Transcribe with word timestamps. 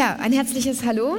Ja, 0.00 0.16
ein 0.16 0.32
herzliches 0.32 0.82
Hallo. 0.86 1.18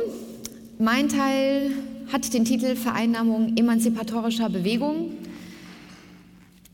Mein 0.79 1.07
Teil 1.07 1.69
hat 2.11 2.33
den 2.33 2.45
Titel 2.45 2.75
Vereinnahmung 2.75 3.55
emanzipatorischer 3.55 4.49
Bewegung. 4.49 5.11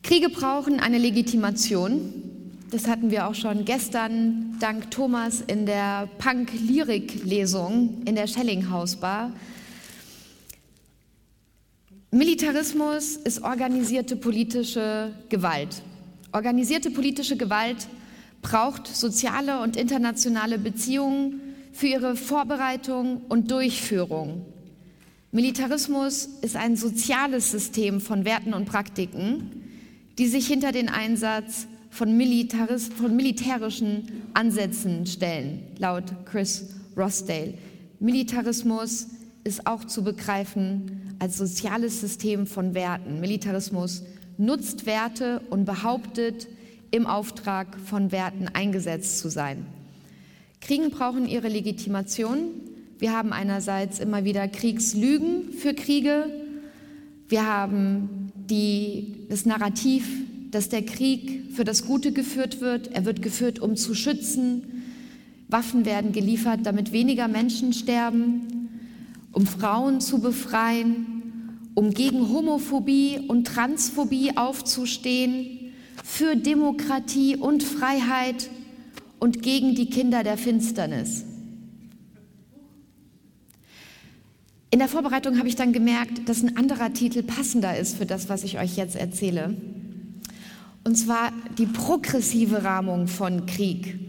Kriege 0.03 0.29
brauchen 0.29 0.79
eine 0.79 0.99
Legitimation. 0.99 2.13
Das 2.71 2.87
hatten 2.87 3.11
wir 3.11 3.27
auch 3.27 3.35
schon 3.35 3.65
gestern 3.65 4.55
dank 4.61 4.89
Thomas 4.89 5.41
in 5.41 5.65
der 5.65 6.07
Punk-Lyrik-Lesung 6.19 8.03
in 8.05 8.15
der 8.15 8.27
Schellinghausbar. 8.27 9.33
Militarismus 12.11 13.17
ist 13.17 13.43
organisierte 13.43 14.15
politische 14.15 15.11
Gewalt. 15.27 15.81
Organisierte 16.31 16.89
politische 16.89 17.35
Gewalt 17.35 17.89
braucht 18.41 18.87
soziale 18.87 19.59
und 19.59 19.75
internationale 19.75 20.57
Beziehungen 20.57 21.41
für 21.77 21.85
ihre 21.85 22.15
Vorbereitung 22.15 23.21
und 23.29 23.51
Durchführung. 23.51 24.43
Militarismus 25.31 26.27
ist 26.41 26.55
ein 26.55 26.75
soziales 26.75 27.51
System 27.51 28.01
von 28.01 28.25
Werten 28.25 28.55
und 28.55 28.65
Praktiken, 28.65 29.63
die 30.17 30.25
sich 30.25 30.47
hinter 30.47 30.71
den 30.71 30.89
Einsatz 30.89 31.67
von, 31.91 32.17
Militaris 32.17 32.87
von 32.87 33.15
militärischen 33.15 34.23
Ansätzen 34.33 35.05
stellen, 35.05 35.67
laut 35.77 36.05
Chris 36.25 36.65
Rossdale. 36.97 37.53
Militarismus 37.99 39.09
ist 39.43 39.67
auch 39.67 39.85
zu 39.85 40.03
begreifen 40.03 41.15
als 41.19 41.37
soziales 41.37 42.01
System 42.01 42.47
von 42.47 42.73
Werten. 42.73 43.19
Militarismus 43.19 44.01
nutzt 44.39 44.87
Werte 44.87 45.41
und 45.51 45.65
behauptet, 45.65 46.47
im 46.89 47.05
Auftrag 47.05 47.77
von 47.81 48.11
Werten 48.11 48.47
eingesetzt 48.47 49.19
zu 49.19 49.29
sein. 49.29 49.76
Kriegen 50.61 50.89
brauchen 50.89 51.27
ihre 51.27 51.47
Legitimation. 51.47 52.51
Wir 52.99 53.11
haben 53.11 53.31
einerseits 53.31 53.99
immer 53.99 54.23
wieder 54.23 54.47
Kriegslügen 54.47 55.53
für 55.53 55.73
Kriege. 55.73 56.25
Wir 57.29 57.45
haben 57.45 58.31
die, 58.35 59.25
das 59.29 59.45
Narrativ, 59.45 60.07
dass 60.51 60.69
der 60.69 60.83
Krieg 60.83 61.53
für 61.53 61.63
das 61.63 61.85
Gute 61.85 62.11
geführt 62.11 62.61
wird. 62.61 62.87
Er 62.93 63.05
wird 63.05 63.21
geführt, 63.21 63.59
um 63.59 63.75
zu 63.75 63.93
schützen. 63.93 64.83
Waffen 65.47 65.85
werden 65.85 66.11
geliefert, 66.11 66.61
damit 66.63 66.91
weniger 66.91 67.27
Menschen 67.27 67.73
sterben, 67.73 68.69
um 69.31 69.45
Frauen 69.45 70.01
zu 70.01 70.19
befreien, 70.19 71.69
um 71.73 71.91
gegen 71.91 72.29
Homophobie 72.29 73.19
und 73.27 73.45
Transphobie 73.45 74.35
aufzustehen, 74.35 75.73
für 76.03 76.35
Demokratie 76.35 77.35
und 77.35 77.63
Freiheit 77.63 78.49
und 79.19 79.41
gegen 79.41 79.75
die 79.75 79.89
Kinder 79.89 80.23
der 80.23 80.37
Finsternis. 80.37 81.25
In 84.69 84.79
der 84.79 84.89
Vorbereitung 84.89 85.37
habe 85.37 85.47
ich 85.47 85.55
dann 85.55 85.71
gemerkt, 85.71 86.27
dass 86.27 86.43
ein 86.43 86.57
anderer 86.57 86.93
Titel 86.93 87.23
passender 87.23 87.77
ist 87.77 87.97
für 87.97 88.05
das, 88.05 88.27
was 88.29 88.43
ich 88.43 88.59
euch 88.59 88.75
jetzt 88.75 88.95
erzähle. 88.95 89.55
Und 90.83 90.95
zwar 90.95 91.31
die 91.57 91.65
progressive 91.65 92.63
Rahmung 92.63 93.07
von 93.07 93.45
Krieg. 93.45 93.99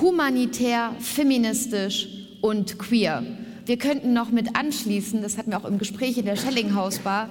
Humanitär, 0.00 0.94
feministisch 1.00 2.08
und 2.40 2.78
queer. 2.78 3.22
Wir 3.66 3.78
könnten 3.78 4.12
noch 4.12 4.30
mit 4.30 4.56
anschließen, 4.56 5.22
das 5.22 5.38
hatten 5.38 5.50
wir 5.50 5.58
auch 5.58 5.64
im 5.64 5.78
Gespräch 5.78 6.18
in 6.18 6.24
der 6.24 6.36
Schellinghausbar, 6.36 7.28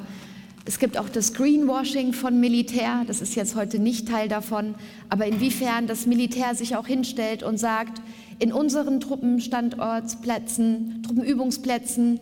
es 0.67 0.79
gibt 0.79 0.97
auch 0.97 1.09
das 1.09 1.35
Greenwashing 1.35 2.11
von 2.11 2.39
Militär, 2.39 3.03
das 3.05 3.21
ist 3.21 3.35
jetzt 3.35 3.55
heute 3.55 3.77
nicht 3.77 4.07
Teil 4.07 4.27
davon, 4.27 4.73
aber 5.09 5.27
inwiefern 5.27 5.85
das 5.85 6.07
Militär 6.07 6.55
sich 6.55 6.75
auch 6.75 6.87
hinstellt 6.87 7.43
und 7.43 7.59
sagt, 7.59 8.01
in 8.39 8.51
unseren 8.51 8.99
Truppenstandortsplätzen, 8.99 11.03
Truppenübungsplätzen 11.03 12.19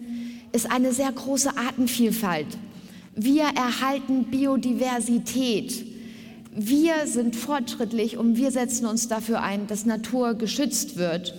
ist 0.52 0.70
eine 0.70 0.92
sehr 0.92 1.10
große 1.10 1.56
Artenvielfalt. 1.56 2.58
Wir 3.16 3.46
erhalten 3.46 4.26
Biodiversität. 4.26 5.86
Wir 6.54 7.08
sind 7.08 7.38
fortschrittlich 7.38 8.18
und 8.18 8.36
wir 8.36 8.52
setzen 8.52 8.86
uns 8.86 9.08
dafür 9.08 9.42
ein, 9.42 9.68
dass 9.68 9.86
Natur 9.86 10.34
geschützt 10.34 10.98
wird. 10.98 11.34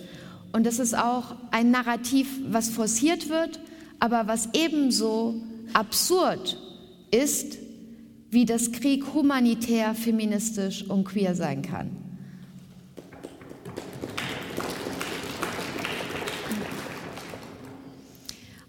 Und 0.51 0.65
das 0.65 0.79
ist 0.79 0.97
auch 0.97 1.35
ein 1.51 1.69
Narrativ, 1.69 2.27
was 2.49 2.69
forciert 2.69 3.29
wird, 3.29 3.59
aber 3.99 4.27
was 4.27 4.49
ebenso 4.53 5.35
absurd 5.73 6.57
ist, 7.11 7.57
wie 8.29 8.45
das 8.45 8.71
Krieg 8.71 9.13
humanitär, 9.13 9.95
feministisch 9.95 10.83
und 10.83 11.05
queer 11.05 11.35
sein 11.35 11.61
kann. 11.61 11.89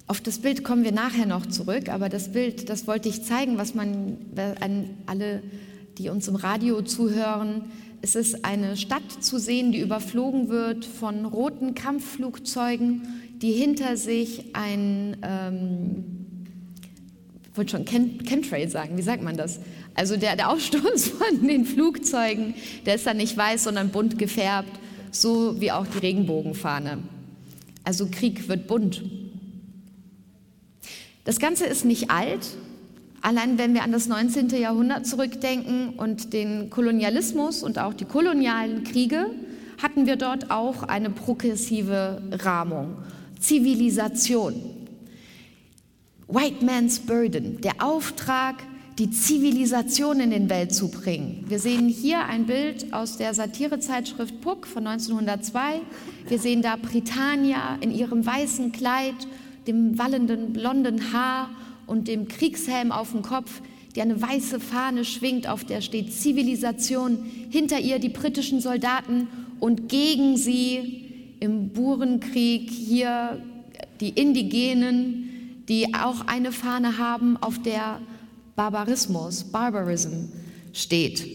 Auf 0.09 0.21
das 0.21 0.39
Bild 0.39 0.63
kommen 0.63 0.85
wir 0.85 0.93
nachher 0.93 1.27
noch 1.27 1.47
zurück, 1.47 1.89
aber 1.89 2.09
das 2.09 2.31
Bild, 2.31 2.69
das 2.71 2.87
wollte 2.87 3.09
ich 3.09 3.25
zeigen, 3.25 3.59
was 3.59 3.75
man 3.75 4.19
an 4.61 4.91
alle, 5.07 5.43
die 5.99 6.11
uns 6.11 6.29
im 6.29 6.37
Radio 6.37 6.83
zuhören, 6.83 7.65
es 8.03 8.15
ist 8.15 8.45
eine 8.45 8.77
Stadt 8.77 9.11
zu 9.21 9.39
sehen, 9.39 9.73
die 9.73 9.81
überflogen 9.81 10.49
wird 10.49 10.85
von 10.85 11.25
roten 11.25 11.75
Kampfflugzeugen, 11.75 13.03
die 13.43 13.51
hinter 13.51 13.97
sich 13.97 14.55
ein 14.55 15.17
ähm, 15.23 16.16
ich 17.56 17.59
wollte 17.59 17.71
schon 17.71 17.87
Chemtrail 17.87 18.69
sagen, 18.69 18.99
wie 18.99 19.03
sagt 19.03 19.22
man 19.22 19.39
das? 19.39 19.61
Also 19.94 20.19
der, 20.19 20.37
der 20.37 20.50
Ausstoß 20.50 21.09
von 21.09 21.49
den 21.49 21.65
Flugzeugen, 21.65 22.53
der 22.84 22.97
ist 22.97 23.06
dann 23.06 23.17
nicht 23.17 23.34
weiß, 23.34 23.65
sondern 23.65 23.89
bunt 23.89 24.19
gefärbt, 24.19 24.78
so 25.11 25.59
wie 25.59 25.72
auch 25.72 25.87
die 25.87 25.97
Regenbogenfahne. 25.97 26.99
Also 27.83 28.09
Krieg 28.11 28.50
wird 28.50 28.67
bunt. 28.67 29.03
Das 31.25 31.39
Ganze 31.39 31.65
ist 31.65 31.87
nicht 31.87 32.11
alt. 32.11 32.47
Allein 33.22 33.56
wenn 33.56 33.73
wir 33.73 33.84
an 33.84 33.93
das 33.93 34.06
19. 34.06 34.50
Jahrhundert 34.50 35.06
zurückdenken 35.06 35.94
und 35.97 36.34
den 36.34 36.69
Kolonialismus 36.69 37.62
und 37.62 37.78
auch 37.78 37.94
die 37.94 38.05
kolonialen 38.05 38.84
Kriege, 38.84 39.31
hatten 39.83 40.05
wir 40.05 40.17
dort 40.17 40.50
auch 40.50 40.83
eine 40.83 41.09
progressive 41.09 42.21
Rahmung. 42.33 42.99
Zivilisation. 43.41 44.75
White 46.28 46.64
Man's 46.64 46.98
Burden, 46.98 47.60
der 47.60 47.75
Auftrag, 47.78 48.56
die 48.98 49.10
Zivilisation 49.10 50.19
in 50.19 50.31
den 50.31 50.50
Welt 50.50 50.75
zu 50.75 50.88
bringen. 50.88 51.44
Wir 51.47 51.60
sehen 51.60 51.88
hier 51.88 52.25
ein 52.25 52.47
Bild 52.47 52.92
aus 52.92 53.16
der 53.16 53.32
Satirezeitschrift 53.32 54.41
Puck 54.41 54.66
von 54.66 54.88
1902. 54.88 55.82
Wir 56.26 56.38
sehen 56.41 56.62
da 56.62 56.75
Britannia 56.75 57.78
in 57.81 57.92
ihrem 57.92 58.26
weißen 58.26 58.72
Kleid, 58.72 59.14
dem 59.69 59.98
wallenden 60.00 60.53
blonden 60.53 61.12
Haar 61.12 61.50
und 61.87 62.09
dem 62.09 62.26
Kriegshelm 62.26 62.91
auf 62.91 63.12
dem 63.12 63.22
Kopf, 63.22 63.60
die 63.94 64.03
eine 64.03 64.20
weiße 64.20 64.58
Fahne 64.58 65.04
schwingt, 65.04 65.48
auf 65.48 65.62
der 65.62 65.81
steht 65.81 66.12
Zivilisation, 66.12 67.19
hinter 67.50 67.78
ihr 67.78 68.00
die 68.00 68.08
britischen 68.08 68.60
Soldaten 68.60 69.28
und 69.60 69.88
gegen 69.88 70.37
sie 70.37 71.37
im 71.38 71.69
Burenkrieg 71.69 72.69
hier 72.69 73.41
die 74.00 74.08
Indigenen, 74.10 75.25
die 75.69 75.94
auch 75.94 76.27
eine 76.27 76.53
Fahne 76.53 76.99
haben, 76.99 77.37
auf 77.37 77.60
der 77.60 78.00
Barbarismus, 78.54 79.44
Barbarism 79.44 80.28
steht. 80.72 81.27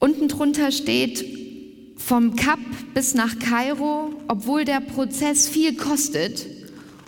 Unten 0.00 0.28
drunter 0.28 0.70
steht 0.70 1.24
vom 1.96 2.36
Kap 2.36 2.60
bis 2.94 3.14
nach 3.14 3.38
Kairo, 3.38 4.12
obwohl 4.28 4.64
der 4.64 4.80
Prozess 4.80 5.48
viel 5.48 5.74
kostet, 5.74 6.46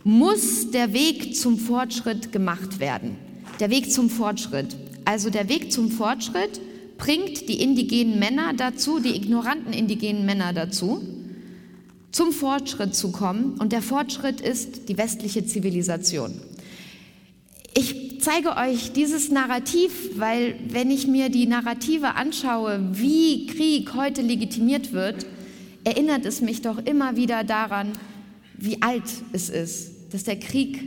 muss 0.04 0.70
der 0.70 0.92
Weg 0.92 1.36
zum 1.36 1.58
Fortschritt 1.58 2.32
gemacht 2.32 2.80
werden. 2.80 3.16
Der 3.60 3.70
Weg 3.70 3.92
zum 3.92 4.10
Fortschritt. 4.10 4.76
Also 5.04 5.30
der 5.30 5.48
Weg 5.48 5.72
zum 5.72 5.90
Fortschritt 5.90 6.60
bringt 6.98 7.48
die 7.48 7.62
indigenen 7.62 8.18
Männer 8.18 8.52
dazu, 8.54 8.98
die 8.98 9.16
ignoranten 9.16 9.72
indigenen 9.72 10.26
Männer 10.26 10.52
dazu, 10.52 11.02
zum 12.12 12.32
Fortschritt 12.32 12.94
zu 12.94 13.12
kommen. 13.12 13.54
Und 13.58 13.72
der 13.72 13.82
Fortschritt 13.82 14.40
ist 14.40 14.88
die 14.88 14.98
westliche 14.98 15.44
Zivilisation. 15.44 16.34
Ich 17.74 18.20
zeige 18.20 18.56
euch 18.56 18.92
dieses 18.92 19.30
Narrativ, 19.30 19.92
weil 20.16 20.56
wenn 20.68 20.90
ich 20.90 21.06
mir 21.06 21.28
die 21.28 21.46
Narrative 21.46 22.14
anschaue, 22.14 22.80
wie 22.92 23.46
Krieg 23.46 23.94
heute 23.94 24.22
legitimiert 24.22 24.92
wird, 24.92 25.26
erinnert 25.84 26.26
es 26.26 26.40
mich 26.40 26.62
doch 26.62 26.78
immer 26.84 27.16
wieder 27.16 27.44
daran, 27.44 27.92
wie 28.58 28.82
alt 28.82 29.04
es 29.32 29.48
ist, 29.48 30.12
dass 30.12 30.24
der 30.24 30.38
Krieg 30.38 30.82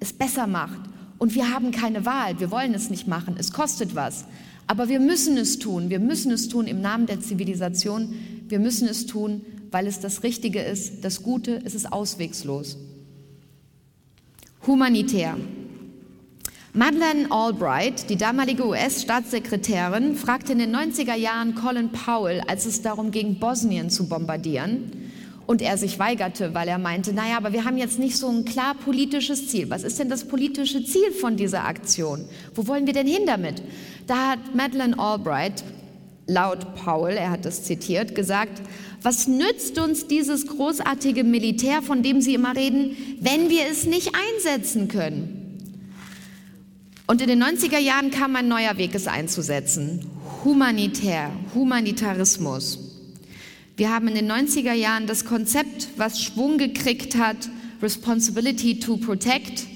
es 0.00 0.12
besser 0.12 0.46
macht. 0.46 0.80
Und 1.18 1.34
wir 1.34 1.52
haben 1.52 1.70
keine 1.70 2.06
Wahl, 2.06 2.38
wir 2.40 2.50
wollen 2.50 2.74
es 2.74 2.90
nicht 2.90 3.06
machen, 3.06 3.36
es 3.38 3.52
kostet 3.52 3.94
was. 3.94 4.24
Aber 4.66 4.88
wir 4.88 5.00
müssen 5.00 5.36
es 5.36 5.58
tun, 5.58 5.90
wir 5.90 6.00
müssen 6.00 6.32
es 6.32 6.48
tun 6.48 6.66
im 6.66 6.80
Namen 6.80 7.06
der 7.06 7.20
Zivilisation, 7.20 8.14
wir 8.48 8.58
müssen 8.58 8.88
es 8.88 9.06
tun, 9.06 9.42
weil 9.74 9.88
es 9.88 9.98
das 9.98 10.22
Richtige 10.22 10.60
ist, 10.60 11.04
das 11.04 11.24
Gute, 11.24 11.60
es 11.64 11.74
ist 11.74 11.92
auswegslos. 11.92 12.78
Humanitär. 14.68 15.36
Madeleine 16.72 17.26
Albright, 17.30 18.08
die 18.08 18.14
damalige 18.14 18.64
US-Staatssekretärin, 18.68 20.14
fragte 20.14 20.52
in 20.52 20.60
den 20.60 20.74
90er 20.74 21.16
Jahren 21.16 21.56
Colin 21.56 21.90
Powell, 21.90 22.40
als 22.46 22.66
es 22.66 22.82
darum 22.82 23.10
ging, 23.10 23.40
Bosnien 23.40 23.90
zu 23.90 24.08
bombardieren, 24.08 24.92
und 25.46 25.60
er 25.60 25.76
sich 25.76 25.98
weigerte, 25.98 26.54
weil 26.54 26.68
er 26.68 26.78
meinte, 26.78 27.12
naja, 27.12 27.36
aber 27.36 27.52
wir 27.52 27.64
haben 27.64 27.76
jetzt 27.76 27.98
nicht 27.98 28.16
so 28.16 28.28
ein 28.28 28.44
klar 28.44 28.74
politisches 28.76 29.48
Ziel. 29.48 29.70
Was 29.70 29.82
ist 29.82 29.98
denn 29.98 30.08
das 30.08 30.24
politische 30.24 30.84
Ziel 30.84 31.10
von 31.10 31.36
dieser 31.36 31.64
Aktion? 31.64 32.24
Wo 32.54 32.68
wollen 32.68 32.86
wir 32.86 32.94
denn 32.94 33.08
hin 33.08 33.26
damit? 33.26 33.60
Da 34.06 34.30
hat 34.30 34.54
Madeleine 34.54 34.96
Albright 34.98 35.64
laut 36.26 36.74
Paul, 36.74 37.10
er 37.10 37.30
hat 37.30 37.44
das 37.44 37.64
zitiert, 37.64 38.14
gesagt, 38.14 38.62
was 39.02 39.26
nützt 39.26 39.78
uns 39.78 40.06
dieses 40.06 40.46
großartige 40.46 41.24
Militär, 41.24 41.82
von 41.82 42.02
dem 42.02 42.20
Sie 42.20 42.34
immer 42.34 42.56
reden, 42.56 42.96
wenn 43.20 43.50
wir 43.50 43.66
es 43.70 43.84
nicht 43.84 44.12
einsetzen 44.14 44.88
können? 44.88 45.40
Und 47.06 47.20
in 47.20 47.28
den 47.28 47.42
90er 47.42 47.78
Jahren 47.78 48.10
kam 48.10 48.34
ein 48.34 48.48
neuer 48.48 48.78
Weg, 48.78 48.94
es 48.94 49.06
einzusetzen. 49.06 50.06
Humanitär, 50.42 51.30
Humanitarismus. 51.54 52.78
Wir 53.76 53.90
haben 53.90 54.08
in 54.08 54.14
den 54.14 54.30
90er 54.30 54.72
Jahren 54.72 55.06
das 55.06 55.26
Konzept, 55.26 55.88
was 55.96 56.22
Schwung 56.22 56.56
gekriegt 56.56 57.16
hat, 57.16 57.36
Responsibility 57.82 58.78
to 58.78 58.96
Protect, 58.96 59.66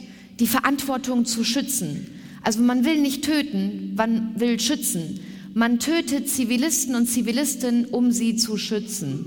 die 0.40 0.46
Verantwortung 0.46 1.26
zu 1.26 1.44
schützen. 1.44 2.06
Also 2.42 2.62
man 2.62 2.86
will 2.86 2.98
nicht 2.98 3.24
töten, 3.24 3.92
man 3.94 4.38
will 4.40 4.58
schützen. 4.58 5.20
Man 5.58 5.80
tötet 5.80 6.28
Zivilisten 6.28 6.94
und 6.94 7.08
Zivilistinnen, 7.08 7.86
um 7.86 8.12
sie 8.12 8.36
zu 8.36 8.56
schützen. 8.56 9.26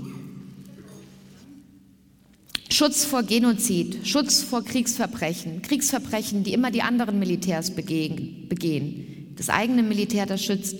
Schutz 2.70 3.04
vor 3.04 3.22
Genozid, 3.22 4.08
Schutz 4.08 4.42
vor 4.42 4.64
Kriegsverbrechen, 4.64 5.60
Kriegsverbrechen, 5.60 6.42
die 6.42 6.54
immer 6.54 6.70
die 6.70 6.80
anderen 6.80 7.18
Militärs 7.18 7.72
begehen. 7.72 9.34
Das 9.36 9.50
eigene 9.50 9.82
Militär, 9.82 10.24
das 10.24 10.42
schützt. 10.42 10.76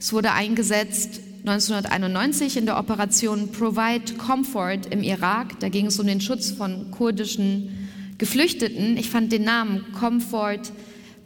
Es 0.00 0.12
wurde 0.12 0.32
eingesetzt 0.32 1.20
1991 1.46 2.56
in 2.56 2.66
der 2.66 2.76
Operation 2.76 3.52
Provide 3.52 4.14
Comfort 4.14 4.80
im 4.90 5.04
Irak. 5.04 5.60
Da 5.60 5.68
ging 5.68 5.86
es 5.86 6.00
um 6.00 6.08
den 6.08 6.20
Schutz 6.20 6.50
von 6.50 6.90
kurdischen 6.90 7.88
Geflüchteten. 8.18 8.96
Ich 8.96 9.10
fand 9.10 9.30
den 9.30 9.44
Namen 9.44 9.92
Comfort, 9.92 10.72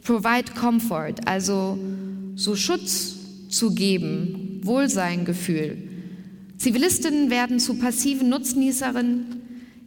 Provide 0.02 0.52
Comfort, 0.54 1.14
also 1.24 1.78
so 2.36 2.56
Schutz 2.56 3.13
zu 3.54 3.74
geben, 3.74 4.60
Wohlseingefühl. 4.62 5.78
Zivilistinnen 6.58 7.30
werden 7.30 7.60
zu 7.60 7.74
passiven 7.74 8.28
Nutznießerinnen. 8.28 9.42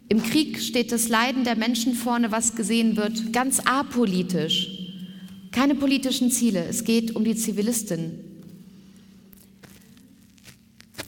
Im 0.08 0.22
Krieg 0.22 0.60
steht 0.60 0.92
das 0.92 1.08
Leiden 1.08 1.44
der 1.44 1.56
Menschen 1.56 1.94
vorne, 1.94 2.32
was 2.32 2.54
gesehen 2.54 2.96
wird, 2.96 3.32
ganz 3.32 3.60
apolitisch. 3.60 4.70
Keine 5.52 5.74
politischen 5.74 6.30
Ziele, 6.30 6.64
es 6.64 6.84
geht 6.84 7.14
um 7.16 7.24
die 7.24 7.36
Zivilistinnen. 7.36 8.24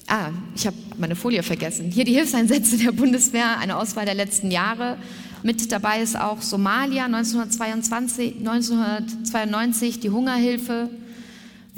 Ah, 0.07 0.31
ich 0.57 0.67
habe 0.67 0.77
meine 0.99 1.15
Folie 1.15 1.43
vergessen. 1.43 1.91
Hier 1.93 2.05
die 2.05 2.15
Hilfseinsätze 2.15 2.77
der 2.79 2.91
Bundeswehr, 2.91 3.59
eine 3.59 3.77
Auswahl 3.77 4.07
der 4.07 4.15
letzten 4.15 4.51
Jahre. 4.51 4.99
Mit 5.45 5.71
dabei 5.71 6.03
ist 6.03 6.19
auch 6.19 6.43
Somalia 6.43 7.05
1922, 7.05 8.39
1992, 8.39 10.01
die 10.01 10.11
Hungerhilfe, 10.11 10.91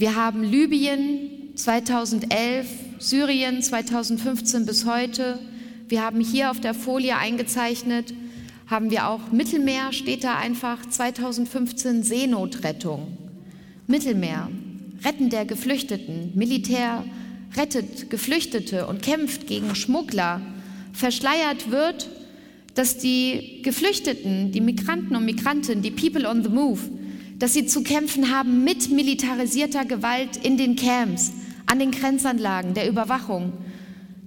wir 0.02 0.16
haben 0.16 0.42
Libyen 0.42 1.54
2011, 1.54 2.66
Syrien 2.98 3.62
2015 3.62 4.66
bis 4.66 4.84
heute. 4.84 5.38
Wir 5.88 6.02
haben 6.02 6.18
hier 6.18 6.50
auf 6.50 6.58
der 6.58 6.74
Folie 6.74 7.16
eingezeichnet, 7.16 8.12
haben 8.66 8.90
wir 8.90 9.06
auch 9.06 9.30
Mittelmeer, 9.30 9.92
steht 9.92 10.24
da 10.24 10.36
einfach 10.38 10.84
2015 10.84 12.02
Seenotrettung. 12.02 13.16
Mittelmeer, 13.86 14.48
Retten 15.04 15.30
der 15.30 15.44
Geflüchteten, 15.44 16.32
Militär 16.34 17.04
rettet 17.56 18.10
Geflüchtete 18.10 18.88
und 18.88 19.02
kämpft 19.02 19.46
gegen 19.46 19.72
Schmuggler. 19.76 20.40
Verschleiert 20.92 21.70
wird, 21.70 22.10
dass 22.74 22.98
die 22.98 23.62
Geflüchteten, 23.62 24.50
die 24.50 24.62
Migranten 24.62 25.14
und 25.14 25.26
Migrantinnen, 25.26 25.80
die 25.80 25.92
People 25.92 26.28
on 26.28 26.42
the 26.42 26.48
Move, 26.48 26.80
dass 27.42 27.54
sie 27.54 27.66
zu 27.66 27.82
kämpfen 27.82 28.32
haben 28.32 28.62
mit 28.62 28.92
militarisierter 28.92 29.84
Gewalt 29.84 30.36
in 30.36 30.56
den 30.56 30.76
Camps, 30.76 31.32
an 31.66 31.80
den 31.80 31.90
Grenzanlagen, 31.90 32.72
der 32.72 32.88
Überwachung, 32.88 33.52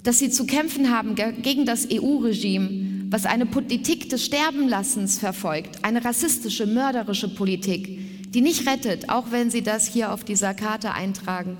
dass 0.04 0.20
sie 0.20 0.30
zu 0.30 0.46
kämpfen 0.46 0.92
haben 0.92 1.16
gegen 1.16 1.66
das 1.66 1.88
EU-Regime, 1.90 3.06
was 3.10 3.26
eine 3.26 3.46
Politik 3.46 4.10
des 4.10 4.26
Sterbenlassens 4.26 5.18
verfolgt, 5.18 5.86
eine 5.86 6.04
rassistische, 6.04 6.66
mörderische 6.66 7.34
Politik, 7.34 8.34
die 8.34 8.42
nicht 8.42 8.68
rettet, 8.68 9.08
auch 9.08 9.32
wenn 9.32 9.50
sie 9.50 9.62
das 9.62 9.88
hier 9.88 10.12
auf 10.12 10.26
dieser 10.26 10.54
Karte 10.54 10.92
eintragen, 10.92 11.58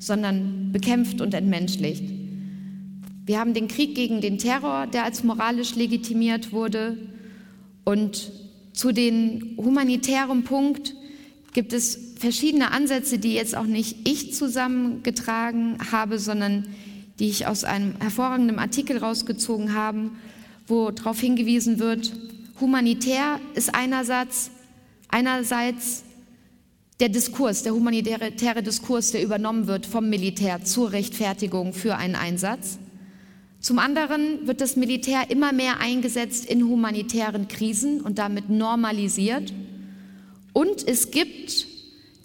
sondern 0.00 0.72
bekämpft 0.72 1.20
und 1.20 1.34
entmenschlicht. 1.34 2.02
Wir 3.24 3.38
haben 3.38 3.54
den 3.54 3.68
Krieg 3.68 3.94
gegen 3.94 4.20
den 4.20 4.38
Terror, 4.38 4.88
der 4.88 5.04
als 5.04 5.22
moralisch 5.22 5.76
legitimiert 5.76 6.50
wurde, 6.52 6.96
und 7.84 8.32
zu 8.76 8.92
den 8.92 9.56
humanitären 9.56 10.44
Punkt 10.44 10.94
gibt 11.54 11.72
es 11.72 11.98
verschiedene 12.18 12.70
Ansätze, 12.70 13.18
die 13.18 13.32
jetzt 13.32 13.56
auch 13.56 13.64
nicht 13.64 14.06
ich 14.06 14.34
zusammengetragen 14.34 15.78
habe, 15.90 16.18
sondern 16.18 16.68
die 17.18 17.28
ich 17.28 17.46
aus 17.46 17.64
einem 17.64 17.94
hervorragenden 17.98 18.58
Artikel 18.58 18.98
rausgezogen 18.98 19.74
habe, 19.74 20.10
wo 20.68 20.90
darauf 20.90 21.18
hingewiesen 21.18 21.78
wird, 21.78 22.12
humanitär 22.60 23.40
ist 23.54 23.74
einerseits, 23.74 24.50
einerseits 25.08 26.04
der 27.00 27.08
Diskurs, 27.08 27.62
der 27.62 27.72
humanitäre 27.72 28.62
Diskurs, 28.62 29.12
der 29.12 29.22
übernommen 29.22 29.66
wird 29.66 29.86
vom 29.86 30.10
Militär 30.10 30.64
zur 30.64 30.92
Rechtfertigung 30.92 31.72
für 31.72 31.96
einen 31.96 32.14
Einsatz. 32.14 32.78
Zum 33.66 33.80
anderen 33.80 34.46
wird 34.46 34.60
das 34.60 34.76
Militär 34.76 35.28
immer 35.28 35.52
mehr 35.52 35.80
eingesetzt 35.80 36.44
in 36.44 36.68
humanitären 36.68 37.48
Krisen 37.48 38.00
und 38.00 38.16
damit 38.16 38.48
normalisiert. 38.48 39.52
Und 40.52 40.86
es 40.86 41.10
gibt 41.10 41.66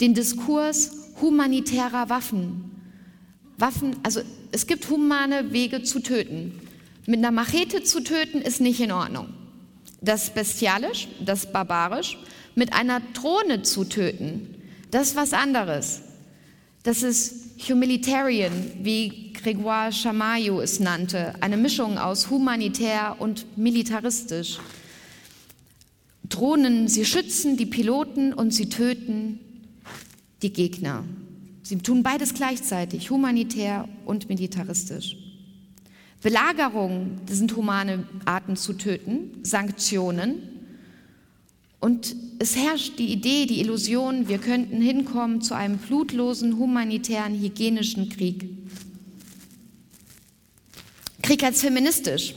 den 0.02 0.14
Diskurs 0.14 0.92
humanitärer 1.20 2.10
Waffen. 2.10 2.70
Waffen, 3.58 3.96
also 4.04 4.22
es 4.52 4.68
gibt 4.68 4.88
humane 4.92 5.52
Wege 5.52 5.82
zu 5.82 6.02
töten. 6.02 6.60
Mit 7.08 7.18
einer 7.18 7.32
Machete 7.32 7.82
zu 7.82 8.04
töten 8.04 8.40
ist 8.40 8.62
nicht 8.62 8.80
in 8.80 8.92
Ordnung. 8.92 9.30
Das 10.00 10.26
ist 10.26 10.36
bestialisch, 10.36 11.08
das 11.26 11.46
ist 11.46 11.54
barbarisch. 11.54 12.20
Mit 12.54 12.72
einer 12.72 13.02
Drohne 13.16 13.64
zu 13.64 13.84
töten, 13.86 14.62
das 14.92 15.08
ist 15.08 15.16
was 15.16 15.34
anderes. 15.34 16.04
Das 16.84 17.02
ist 17.02 17.34
humanitarian, 17.68 18.52
wie 18.84 19.31
Grégoire 19.44 19.92
Chamaillou 19.92 20.62
es 20.62 20.80
nannte, 20.80 21.34
eine 21.42 21.58
Mischung 21.58 21.98
aus 21.98 22.30
humanitär 22.30 23.16
und 23.20 23.58
militaristisch. 23.58 24.60
Drohnen, 26.30 26.88
sie 26.88 27.06
schützen 27.06 27.58
die 27.58 27.66
Piloten 27.66 28.34
und 28.34 28.54
sie 28.54 28.70
töten 28.70 29.40
die 30.44 30.54
Gegner. 30.54 31.04
Sie 31.64 31.78
tun 31.78 32.04
beides 32.04 32.34
gleichzeitig, 32.34 33.10
humanitär 33.10 33.88
und 34.06 34.30
militaristisch. 34.30 35.18
Belagerung, 36.22 37.20
das 37.26 37.38
sind 37.38 37.56
humane 37.56 38.06
Arten 38.26 38.56
zu 38.56 38.74
töten, 38.74 39.40
Sanktionen. 39.44 40.36
Und 41.80 42.16
es 42.38 42.56
herrscht 42.56 43.00
die 43.00 43.12
Idee, 43.12 43.48
die 43.48 43.60
Illusion, 43.60 44.28
wir 44.28 44.38
könnten 44.38 44.82
hinkommen 44.82 45.42
zu 45.42 45.56
einem 45.56 45.80
blutlosen, 45.80 46.60
humanitären, 46.60 47.34
hygienischen 47.34 48.10
Krieg. 48.10 48.61
Krieg 51.32 51.46
als 51.46 51.62
feministisch. 51.62 52.36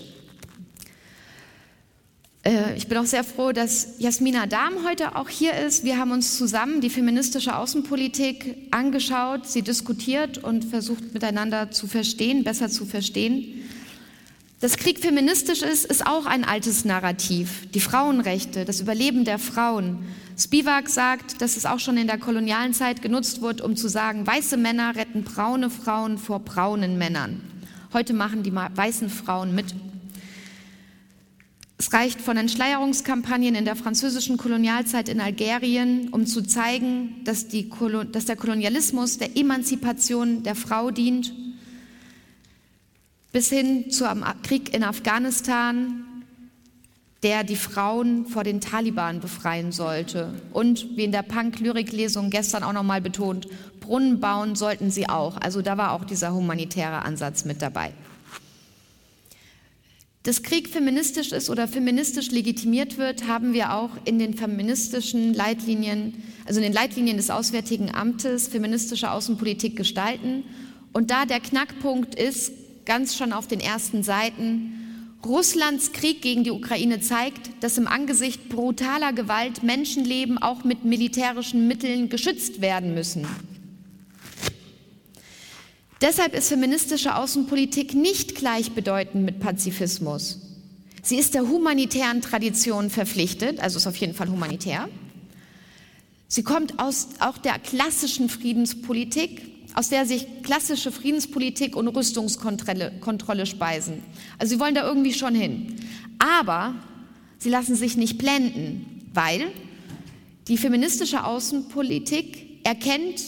Äh, 2.44 2.76
ich 2.76 2.86
bin 2.86 2.96
auch 2.96 3.06
sehr 3.06 3.24
froh, 3.24 3.50
dass 3.50 3.98
Jasmina 3.98 4.46
Dahm 4.46 4.86
heute 4.86 5.16
auch 5.16 5.28
hier 5.28 5.52
ist. 5.52 5.82
Wir 5.82 5.98
haben 5.98 6.12
uns 6.12 6.38
zusammen 6.38 6.80
die 6.80 6.90
feministische 6.90 7.56
Außenpolitik 7.56 8.68
angeschaut, 8.70 9.48
sie 9.48 9.62
diskutiert 9.62 10.38
und 10.38 10.64
versucht 10.64 11.12
miteinander 11.12 11.72
zu 11.72 11.88
verstehen, 11.88 12.44
besser 12.44 12.68
zu 12.68 12.86
verstehen. 12.86 13.64
Dass 14.60 14.76
Krieg 14.76 15.00
feministisch 15.00 15.62
ist, 15.62 15.86
ist 15.86 16.06
auch 16.06 16.26
ein 16.26 16.44
altes 16.44 16.84
Narrativ. 16.84 17.66
Die 17.74 17.80
Frauenrechte, 17.80 18.64
das 18.64 18.80
Überleben 18.80 19.24
der 19.24 19.40
Frauen. 19.40 20.06
Spivak 20.38 20.88
sagt, 20.88 21.42
dass 21.42 21.56
es 21.56 21.66
auch 21.66 21.80
schon 21.80 21.96
in 21.96 22.06
der 22.06 22.18
kolonialen 22.18 22.74
Zeit 22.74 23.02
genutzt 23.02 23.42
wird, 23.42 23.60
um 23.60 23.74
zu 23.74 23.88
sagen, 23.88 24.24
weiße 24.24 24.56
Männer 24.56 24.94
retten 24.94 25.24
braune 25.24 25.68
Frauen 25.68 26.16
vor 26.16 26.38
braunen 26.38 26.96
Männern. 26.96 27.40
Heute 27.94 28.12
machen 28.12 28.42
die 28.42 28.52
weißen 28.52 29.08
Frauen 29.08 29.54
mit. 29.54 29.66
Es 31.78 31.92
reicht 31.92 32.20
von 32.20 32.36
Entschleierungskampagnen 32.36 33.54
in 33.54 33.64
der 33.64 33.76
französischen 33.76 34.36
Kolonialzeit 34.36 35.08
in 35.08 35.20
Algerien, 35.20 36.08
um 36.08 36.26
zu 36.26 36.42
zeigen, 36.42 37.22
dass, 37.22 37.46
die, 37.46 37.70
dass 38.10 38.24
der 38.24 38.34
Kolonialismus 38.34 39.18
der 39.18 39.36
Emanzipation 39.36 40.42
der 40.42 40.56
Frau 40.56 40.90
dient, 40.90 41.32
bis 43.30 43.50
hin 43.50 43.92
zum 43.92 44.24
Krieg 44.42 44.74
in 44.74 44.82
Afghanistan, 44.82 46.04
der 47.22 47.44
die 47.44 47.56
Frauen 47.56 48.26
vor 48.26 48.42
den 48.42 48.60
Taliban 48.60 49.20
befreien 49.20 49.70
sollte. 49.70 50.34
Und 50.52 50.96
wie 50.96 51.04
in 51.04 51.12
der 51.12 51.22
Punk-Lyrik-Lesung 51.22 52.30
gestern 52.30 52.64
auch 52.64 52.72
nochmal 52.72 53.00
betont, 53.00 53.46
Brunnen 53.84 54.18
bauen 54.18 54.56
sollten 54.56 54.90
sie 54.90 55.08
auch. 55.08 55.36
Also 55.36 55.60
da 55.60 55.76
war 55.76 55.92
auch 55.92 56.04
dieser 56.04 56.32
humanitäre 56.32 57.04
Ansatz 57.04 57.44
mit 57.44 57.60
dabei. 57.60 57.92
Dass 60.22 60.42
Krieg 60.42 60.70
feministisch 60.70 61.32
ist 61.32 61.50
oder 61.50 61.68
feministisch 61.68 62.30
legitimiert 62.30 62.96
wird, 62.96 63.28
haben 63.28 63.52
wir 63.52 63.74
auch 63.74 63.90
in 64.06 64.18
den 64.18 64.32
feministischen 64.32 65.34
Leitlinien, 65.34 66.14
also 66.46 66.60
in 66.60 66.64
den 66.64 66.72
Leitlinien 66.72 67.18
des 67.18 67.28
Auswärtigen 67.28 67.94
Amtes 67.94 68.48
feministische 68.48 69.10
Außenpolitik 69.10 69.76
gestalten. 69.76 70.44
Und 70.94 71.10
da 71.10 71.26
der 71.26 71.40
Knackpunkt 71.40 72.14
ist, 72.14 72.52
ganz 72.86 73.16
schon 73.16 73.34
auf 73.34 73.48
den 73.48 73.60
ersten 73.60 74.02
Seiten, 74.02 75.18
Russlands 75.26 75.92
Krieg 75.92 76.22
gegen 76.22 76.42
die 76.42 76.50
Ukraine 76.50 77.00
zeigt, 77.00 77.50
dass 77.62 77.76
im 77.76 77.86
Angesicht 77.86 78.48
brutaler 78.48 79.12
Gewalt 79.12 79.62
Menschenleben 79.62 80.38
auch 80.38 80.64
mit 80.64 80.84
militärischen 80.84 81.68
Mitteln 81.68 82.08
geschützt 82.08 82.62
werden 82.62 82.94
müssen. 82.94 83.26
Deshalb 86.04 86.34
ist 86.34 86.50
feministische 86.50 87.16
Außenpolitik 87.16 87.94
nicht 87.94 88.34
gleichbedeutend 88.34 89.24
mit 89.24 89.40
Pazifismus. 89.40 90.38
Sie 91.02 91.16
ist 91.16 91.32
der 91.32 91.48
humanitären 91.48 92.20
Tradition 92.20 92.90
verpflichtet, 92.90 93.58
also 93.58 93.78
ist 93.78 93.86
auf 93.86 93.96
jeden 93.96 94.12
Fall 94.12 94.28
humanitär. 94.28 94.90
Sie 96.28 96.42
kommt 96.42 96.78
aus 96.78 97.08
auch 97.20 97.38
der 97.38 97.58
klassischen 97.58 98.28
Friedenspolitik, 98.28 99.40
aus 99.72 99.88
der 99.88 100.04
sich 100.04 100.26
klassische 100.42 100.92
Friedenspolitik 100.92 101.74
und 101.74 101.88
Rüstungskontrolle 101.88 102.92
Kontrolle 103.00 103.46
speisen. 103.46 104.02
Also 104.38 104.56
sie 104.56 104.60
wollen 104.60 104.74
da 104.74 104.86
irgendwie 104.86 105.14
schon 105.14 105.34
hin. 105.34 105.76
Aber 106.18 106.74
sie 107.38 107.48
lassen 107.48 107.76
sich 107.76 107.96
nicht 107.96 108.18
blenden, 108.18 109.08
weil 109.14 109.46
die 110.48 110.58
feministische 110.58 111.24
Außenpolitik 111.24 112.62
erkennt 112.62 113.22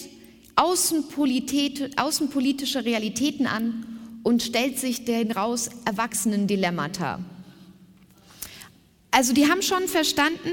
außenpolitische 0.57 2.85
Realitäten 2.85 3.47
an 3.47 3.87
und 4.23 4.43
stellt 4.43 4.79
sich 4.79 5.05
den 5.05 5.31
raus 5.31 5.71
erwachsenen 5.85 6.47
Dilemmata. 6.47 7.21
Also 9.11 9.33
die 9.33 9.49
haben 9.49 9.63
schon 9.63 9.89
verstanden, 9.89 10.51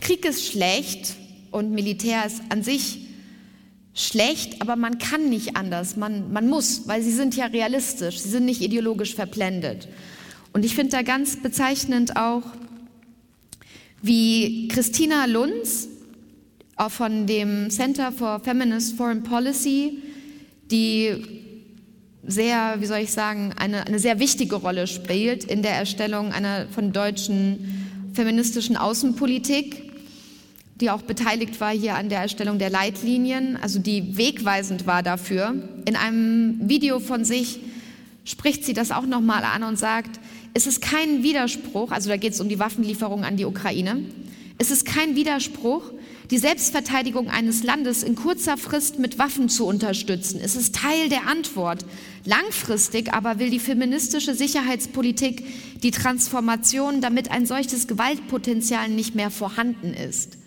Krieg 0.00 0.24
ist 0.26 0.46
schlecht 0.46 1.14
und 1.50 1.70
Militär 1.70 2.26
ist 2.26 2.42
an 2.50 2.62
sich 2.62 3.00
schlecht, 3.94 4.60
aber 4.60 4.76
man 4.76 4.98
kann 4.98 5.30
nicht 5.30 5.56
anders, 5.56 5.96
man, 5.96 6.32
man 6.32 6.48
muss, 6.48 6.88
weil 6.88 7.02
sie 7.02 7.12
sind 7.12 7.36
ja 7.36 7.46
realistisch, 7.46 8.18
sie 8.18 8.28
sind 8.28 8.44
nicht 8.44 8.60
ideologisch 8.60 9.14
verblendet. 9.14 9.88
Und 10.52 10.64
ich 10.64 10.74
finde 10.74 10.90
da 10.90 11.02
ganz 11.02 11.40
bezeichnend 11.40 12.16
auch, 12.16 12.42
wie 14.02 14.68
Christina 14.68 15.24
Lunz, 15.24 15.88
auch 16.76 16.90
von 16.90 17.26
dem 17.26 17.70
Center 17.70 18.12
for 18.12 18.40
Feminist 18.40 18.96
Foreign 18.96 19.22
Policy, 19.22 19.98
die 20.70 21.44
sehr, 22.26 22.76
wie 22.78 22.86
soll 22.86 22.98
ich 22.98 23.12
sagen, 23.12 23.52
eine, 23.56 23.86
eine 23.86 23.98
sehr 23.98 24.18
wichtige 24.18 24.56
Rolle 24.56 24.86
spielt 24.86 25.44
in 25.44 25.62
der 25.62 25.72
Erstellung 25.72 26.32
einer 26.32 26.66
von 26.68 26.92
deutschen 26.92 28.10
feministischen 28.14 28.76
Außenpolitik, 28.76 29.82
die 30.80 30.90
auch 30.90 31.02
beteiligt 31.02 31.60
war 31.60 31.70
hier 31.70 31.94
an 31.96 32.08
der 32.08 32.20
Erstellung 32.20 32.58
der 32.58 32.70
Leitlinien, 32.70 33.56
also 33.60 33.78
die 33.78 34.16
wegweisend 34.16 34.86
war 34.86 35.02
dafür. 35.02 35.54
In 35.84 35.96
einem 35.96 36.68
Video 36.68 36.98
von 36.98 37.24
sich 37.24 37.60
spricht 38.24 38.64
sie 38.64 38.72
das 38.72 38.90
auch 38.90 39.06
nochmal 39.06 39.44
an 39.44 39.62
und 39.62 39.78
sagt, 39.78 40.18
es 40.54 40.66
ist 40.66 40.80
kein 40.80 41.22
Widerspruch, 41.22 41.90
also 41.90 42.08
da 42.08 42.16
geht 42.16 42.32
es 42.32 42.40
um 42.40 42.48
die 42.48 42.58
Waffenlieferung 42.58 43.24
an 43.24 43.36
die 43.36 43.44
Ukraine, 43.44 44.02
es 44.58 44.70
ist 44.70 44.86
kein 44.86 45.16
Widerspruch, 45.16 45.82
die 46.30 46.38
Selbstverteidigung 46.38 47.28
eines 47.28 47.62
Landes 47.62 48.02
in 48.02 48.14
kurzer 48.14 48.56
Frist 48.56 48.98
mit 48.98 49.18
Waffen 49.18 49.48
zu 49.48 49.66
unterstützen. 49.66 50.40
Es 50.42 50.56
ist 50.56 50.74
Teil 50.74 51.08
der 51.08 51.26
Antwort. 51.26 51.84
Langfristig 52.24 53.12
aber 53.12 53.38
will 53.38 53.50
die 53.50 53.58
feministische 53.58 54.34
Sicherheitspolitik 54.34 55.44
die 55.82 55.90
Transformation, 55.90 57.02
damit 57.02 57.30
ein 57.30 57.44
solches 57.44 57.86
Gewaltpotenzial 57.86 58.88
nicht 58.88 59.14
mehr 59.14 59.30
vorhanden 59.30 59.92
ist. 59.92 60.38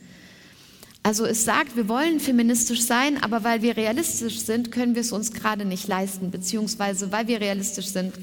Also 1.03 1.25
es 1.25 1.45
sagt, 1.45 1.77
wir 1.77 1.87
wollen 1.87 2.19
feministisch 2.19 2.81
sein, 2.81 3.21
aber 3.23 3.43
weil 3.43 3.61
wir 3.61 3.77
realistisch 3.77 4.39
sind, 4.39 4.71
können 4.71 4.95
wir 4.95 5.01
es 5.01 5.11
uns 5.11 5.31
gerade 5.31 5.63
nicht 5.63 5.87
leisten, 5.87 6.31
beziehungsweise 6.31 7.11
weil 7.11 7.27
wir 7.27 7.39
realistisch 7.39 7.87
sind, 7.87 8.13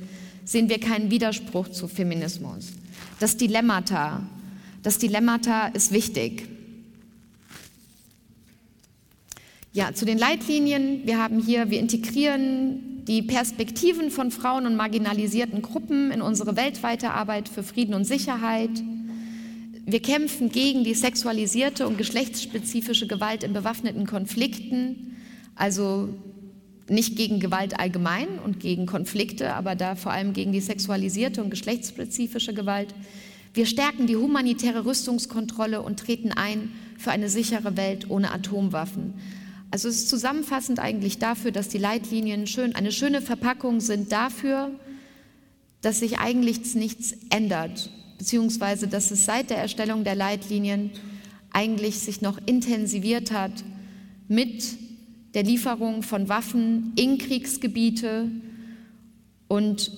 sehen 0.45 0.69
wir 0.69 0.79
keinen 0.81 1.11
Widerspruch 1.11 1.69
zu 1.69 1.89
Feminismus. 1.89 2.73
Das 3.21 3.37
Dilemmata, 3.37 4.23
das 4.83 4.99
Dilemmata 4.99 5.69
ist 5.69 5.93
wichtig. 5.93 6.54
Ja, 9.77 9.93
zu 9.93 10.05
den 10.05 10.19
Leitlinien. 10.19 11.05
Wir 11.05 11.19
haben 11.19 11.41
hier, 11.41 11.69
wir 11.69 11.81
integrieren 11.81 13.05
die 13.09 13.23
Perspektiven 13.23 14.13
von 14.13 14.31
Frauen 14.31 14.67
und 14.67 14.77
marginalisierten 14.77 15.63
Gruppen 15.63 16.13
in 16.13 16.23
unsere 16.23 16.55
weltweite 16.55 17.11
Arbeit 17.11 17.49
für 17.49 17.65
Frieden 17.65 17.93
und 17.95 18.05
Sicherheit. 18.05 18.71
Wir 19.85 20.01
kämpfen 20.01 20.51
gegen 20.51 20.85
die 20.85 20.95
sexualisierte 20.95 21.89
und 21.89 21.99
geschlechtsspezifische 21.99 23.09
Gewalt 23.09 23.43
in 23.43 23.53
bewaffneten 23.53 24.07
Konflikten, 24.07 25.17
also 25.57 26.09
nicht 26.89 27.17
gegen 27.17 27.41
Gewalt 27.41 27.81
allgemein 27.81 28.29
und 28.45 28.61
gegen 28.61 28.87
Konflikte, 28.87 29.55
aber 29.55 29.75
da 29.75 29.97
vor 29.97 30.13
allem 30.13 30.35
gegen 30.35 30.53
die 30.53 30.61
sexualisierte 30.61 31.43
und 31.43 31.51
geschlechtsspezifische 31.51 32.55
Gewalt. 32.55 32.95
Wir 33.55 33.67
stärken 33.67 34.07
die 34.07 34.17
humanitäre 34.17 34.85
Rüstungskontrolle 34.85 35.83
und 35.83 35.99
treten 35.99 36.31
ein 36.31 36.71
für 36.97 37.11
eine 37.11 37.29
sichere 37.29 37.77
Welt 37.77 38.09
ohne 38.09 38.31
Atomwaffen. 38.31 39.15
Also 39.75 39.89
es 39.89 40.03
ist 40.03 40.09
zusammenfassend 40.09 40.79
eigentlich 40.79 41.19
dafür, 41.19 41.51
dass 41.51 41.69
die 41.69 41.79
Leitlinien 41.79 42.47
schön, 42.47 42.77
eine 42.77 42.93
schöne 42.93 43.21
Verpackung 43.21 43.81
sind 43.81 44.13
dafür, 44.13 44.71
dass 45.81 45.99
sich 45.99 46.21
eigentlich 46.21 46.77
nichts 46.77 47.17
ändert, 47.31 47.91
beziehungsweise 48.17 48.87
dass 48.87 49.11
es 49.11 49.25
seit 49.25 49.51
der 49.51 49.59
Erstellung 49.59 50.05
der 50.05 50.15
Leitlinien 50.15 50.93
eigentlich 51.51 51.99
sich 51.99 52.21
noch 52.21 52.39
intensiviert 52.47 53.33
hat 53.33 53.51
mit 54.29 54.65
der 55.35 55.43
Lieferung 55.43 56.05
von 56.05 56.29
Waffen 56.29 56.93
in 56.95 57.19
Kriegsgebiete 57.19 58.31
und 59.49 59.91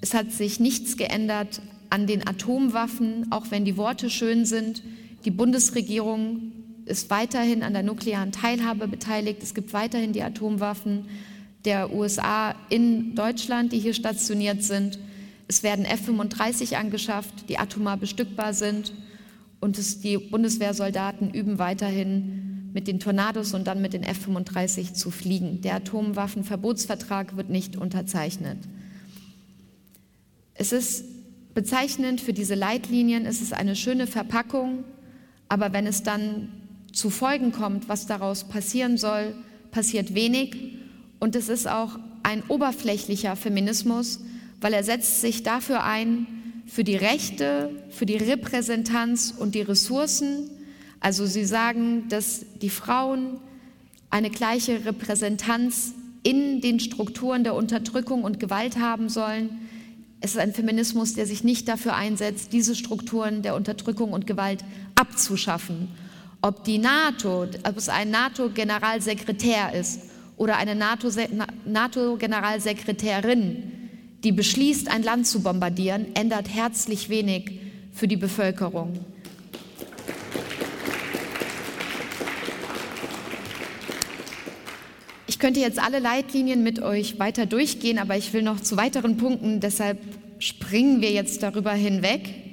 es 0.00 0.14
hat 0.14 0.30
sich 0.30 0.60
nichts 0.60 0.96
geändert 0.96 1.60
an 1.90 2.06
den 2.06 2.24
Atomwaffen, 2.24 3.32
auch 3.32 3.50
wenn 3.50 3.64
die 3.64 3.76
Worte 3.76 4.10
schön 4.10 4.44
sind. 4.44 4.84
Die 5.24 5.32
Bundesregierung 5.32 6.52
ist 6.86 7.10
weiterhin 7.10 7.62
an 7.62 7.72
der 7.72 7.82
nuklearen 7.82 8.32
Teilhabe 8.32 8.88
beteiligt. 8.88 9.42
Es 9.42 9.54
gibt 9.54 9.72
weiterhin 9.72 10.12
die 10.12 10.22
Atomwaffen 10.22 11.06
der 11.64 11.94
USA 11.94 12.54
in 12.68 13.14
Deutschland, 13.14 13.72
die 13.72 13.78
hier 13.78 13.94
stationiert 13.94 14.62
sind. 14.62 14.98
Es 15.48 15.62
werden 15.62 15.84
F-35 15.84 16.74
angeschafft, 16.74 17.48
die 17.48 17.58
atomar 17.58 17.96
bestückbar 17.96 18.52
sind. 18.52 18.92
Und 19.60 19.78
es, 19.78 20.00
die 20.00 20.18
Bundeswehrsoldaten 20.18 21.32
üben 21.32 21.58
weiterhin 21.58 22.70
mit 22.74 22.86
den 22.86 23.00
Tornados 23.00 23.54
und 23.54 23.66
dann 23.66 23.80
mit 23.80 23.92
den 23.92 24.02
F-35 24.02 24.94
zu 24.94 25.10
fliegen. 25.10 25.60
Der 25.62 25.76
Atomwaffenverbotsvertrag 25.76 27.36
wird 27.36 27.48
nicht 27.48 27.76
unterzeichnet. 27.76 28.58
Es 30.54 30.72
ist 30.72 31.04
bezeichnend 31.54 32.20
für 32.20 32.32
diese 32.32 32.54
Leitlinien, 32.54 33.26
es 33.26 33.40
ist 33.40 33.54
eine 33.54 33.76
schöne 33.76 34.06
Verpackung, 34.06 34.84
aber 35.48 35.72
wenn 35.72 35.86
es 35.86 36.02
dann 36.02 36.48
zu 36.94 37.10
Folgen 37.10 37.52
kommt, 37.52 37.88
was 37.88 38.06
daraus 38.06 38.44
passieren 38.44 38.96
soll, 38.96 39.34
passiert 39.70 40.14
wenig. 40.14 40.78
Und 41.18 41.36
es 41.36 41.48
ist 41.48 41.68
auch 41.68 41.98
ein 42.22 42.42
oberflächlicher 42.48 43.36
Feminismus, 43.36 44.20
weil 44.60 44.72
er 44.72 44.84
setzt 44.84 45.20
sich 45.20 45.42
dafür 45.42 45.84
ein, 45.84 46.26
für 46.66 46.84
die 46.84 46.96
Rechte, 46.96 47.70
für 47.90 48.06
die 48.06 48.16
Repräsentanz 48.16 49.34
und 49.36 49.54
die 49.54 49.60
Ressourcen. 49.60 50.48
Also 51.00 51.26
sie 51.26 51.44
sagen, 51.44 52.08
dass 52.08 52.46
die 52.62 52.70
Frauen 52.70 53.38
eine 54.08 54.30
gleiche 54.30 54.86
Repräsentanz 54.86 55.92
in 56.22 56.62
den 56.62 56.80
Strukturen 56.80 57.44
der 57.44 57.54
Unterdrückung 57.54 58.24
und 58.24 58.40
Gewalt 58.40 58.78
haben 58.78 59.10
sollen. 59.10 59.50
Es 60.20 60.30
ist 60.30 60.38
ein 60.38 60.54
Feminismus, 60.54 61.12
der 61.12 61.26
sich 61.26 61.44
nicht 61.44 61.68
dafür 61.68 61.96
einsetzt, 61.96 62.54
diese 62.54 62.74
Strukturen 62.74 63.42
der 63.42 63.54
Unterdrückung 63.54 64.12
und 64.12 64.26
Gewalt 64.26 64.64
abzuschaffen 64.94 65.88
ob 66.44 66.62
die 66.64 66.76
NATO, 66.76 67.46
ob 67.62 67.78
es 67.78 67.88
ein 67.88 68.10
NATO-Generalsekretär 68.10 69.72
ist 69.72 70.02
oder 70.36 70.58
eine 70.58 70.74
NATO-Generalsekretärin, 70.74 73.72
die 74.22 74.32
beschließt, 74.32 74.90
ein 74.90 75.02
Land 75.02 75.26
zu 75.26 75.42
bombardieren, 75.42 76.14
ändert 76.14 76.54
herzlich 76.54 77.08
wenig 77.08 77.60
für 77.94 78.08
die 78.08 78.18
Bevölkerung. 78.18 78.92
Ich 85.26 85.38
könnte 85.38 85.60
jetzt 85.60 85.82
alle 85.82 85.98
Leitlinien 85.98 86.62
mit 86.62 86.82
euch 86.82 87.18
weiter 87.18 87.46
durchgehen, 87.46 87.98
aber 87.98 88.18
ich 88.18 88.34
will 88.34 88.42
noch 88.42 88.60
zu 88.60 88.76
weiteren 88.76 89.16
Punkten, 89.16 89.60
deshalb 89.60 89.98
springen 90.38 91.00
wir 91.00 91.10
jetzt 91.10 91.42
darüber 91.42 91.72
hinweg. 91.72 92.43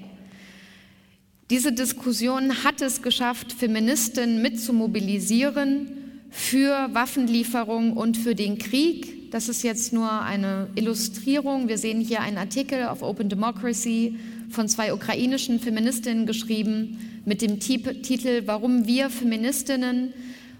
Diese 1.51 1.71
Diskussion 1.73 2.63
hat 2.63 2.81
es 2.81 3.01
geschafft, 3.01 3.51
Feministinnen 3.51 4.41
mitzumobilisieren 4.41 5.91
für 6.29 6.87
Waffenlieferungen 6.93 7.91
und 7.91 8.15
für 8.15 8.35
den 8.35 8.57
Krieg. 8.57 9.29
Das 9.31 9.49
ist 9.49 9.61
jetzt 9.61 9.91
nur 9.91 10.09
eine 10.09 10.69
Illustrierung. 10.75 11.67
Wir 11.67 11.77
sehen 11.77 11.99
hier 11.99 12.21
einen 12.21 12.37
Artikel 12.37 12.85
auf 12.85 13.01
Open 13.01 13.27
Democracy 13.27 14.17
von 14.49 14.69
zwei 14.69 14.93
ukrainischen 14.93 15.59
Feministinnen 15.59 16.25
geschrieben 16.25 17.21
mit 17.25 17.41
dem 17.41 17.59
Titel 17.59 18.43
Warum 18.45 18.87
wir 18.87 19.09
Feministinnen 19.09 20.13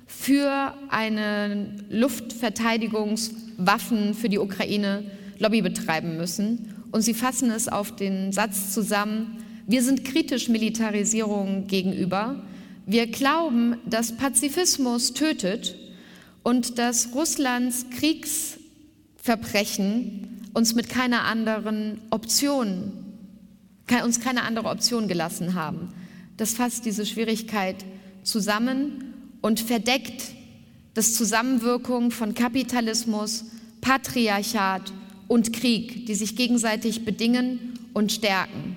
für 0.07 0.73
eine 0.89 1.67
Luftverteidigungswaffen 1.89 4.13
für 4.13 4.27
die 4.27 4.39
Ukraine 4.39 5.05
Lobby 5.39 5.61
betreiben 5.61 6.17
müssen. 6.17 6.75
Und 6.91 7.03
sie 7.03 7.13
fassen 7.13 7.49
es 7.49 7.69
auf 7.69 7.95
den 7.95 8.33
Satz 8.33 8.73
zusammen, 8.73 9.37
wir 9.71 9.83
sind 9.83 10.03
kritisch 10.03 10.49
Militarisierung 10.49 11.67
gegenüber. 11.67 12.43
Wir 12.85 13.07
glauben, 13.07 13.77
dass 13.85 14.17
Pazifismus 14.17 15.13
tötet 15.13 15.77
und 16.43 16.77
dass 16.77 17.15
Russlands 17.15 17.85
Kriegsverbrechen 17.89 20.49
uns 20.53 20.75
mit 20.75 20.89
keiner 20.89 21.23
anderen 21.23 22.01
Option, 22.09 22.91
uns 24.03 24.19
keine 24.19 24.43
andere 24.43 24.67
Option 24.67 25.07
gelassen 25.07 25.53
haben. 25.53 25.93
Das 26.35 26.53
fasst 26.53 26.85
diese 26.85 27.05
Schwierigkeit 27.05 27.85
zusammen 28.23 29.13
und 29.39 29.61
verdeckt 29.61 30.33
das 30.95 31.13
Zusammenwirkung 31.13 32.11
von 32.11 32.33
Kapitalismus, 32.33 33.45
Patriarchat 33.79 34.91
und 35.29 35.53
Krieg, 35.53 36.07
die 36.07 36.15
sich 36.15 36.35
gegenseitig 36.35 37.05
bedingen 37.05 37.79
und 37.93 38.11
stärken. 38.11 38.70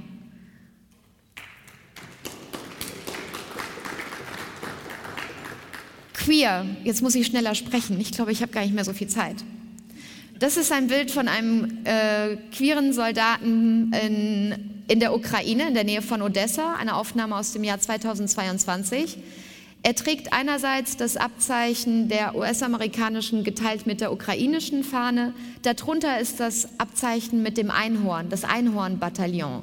Queer, 6.24 6.64
jetzt 6.84 7.02
muss 7.02 7.14
ich 7.14 7.26
schneller 7.26 7.54
sprechen, 7.54 8.00
ich 8.00 8.10
glaube, 8.10 8.32
ich 8.32 8.40
habe 8.40 8.50
gar 8.50 8.62
nicht 8.62 8.74
mehr 8.74 8.86
so 8.86 8.94
viel 8.94 9.08
Zeit. 9.08 9.36
Das 10.38 10.56
ist 10.56 10.72
ein 10.72 10.86
Bild 10.86 11.10
von 11.10 11.28
einem 11.28 11.84
äh, 11.84 12.36
queeren 12.56 12.94
Soldaten 12.94 13.92
in, 13.92 14.54
in 14.88 15.00
der 15.00 15.14
Ukraine, 15.14 15.68
in 15.68 15.74
der 15.74 15.84
Nähe 15.84 16.00
von 16.00 16.22
Odessa, 16.22 16.76
eine 16.76 16.96
Aufnahme 16.96 17.36
aus 17.36 17.52
dem 17.52 17.62
Jahr 17.62 17.78
2022. 17.78 19.18
Er 19.82 19.94
trägt 19.94 20.32
einerseits 20.32 20.96
das 20.96 21.18
Abzeichen 21.18 22.08
der 22.08 22.34
US-amerikanischen 22.34 23.44
geteilt 23.44 23.86
mit 23.86 24.00
der 24.00 24.10
ukrainischen 24.10 24.82
Fahne. 24.82 25.34
Darunter 25.60 26.18
ist 26.20 26.40
das 26.40 26.80
Abzeichen 26.80 27.42
mit 27.42 27.58
dem 27.58 27.70
Einhorn, 27.70 28.30
das 28.30 28.44
Einhornbataillon. 28.44 29.60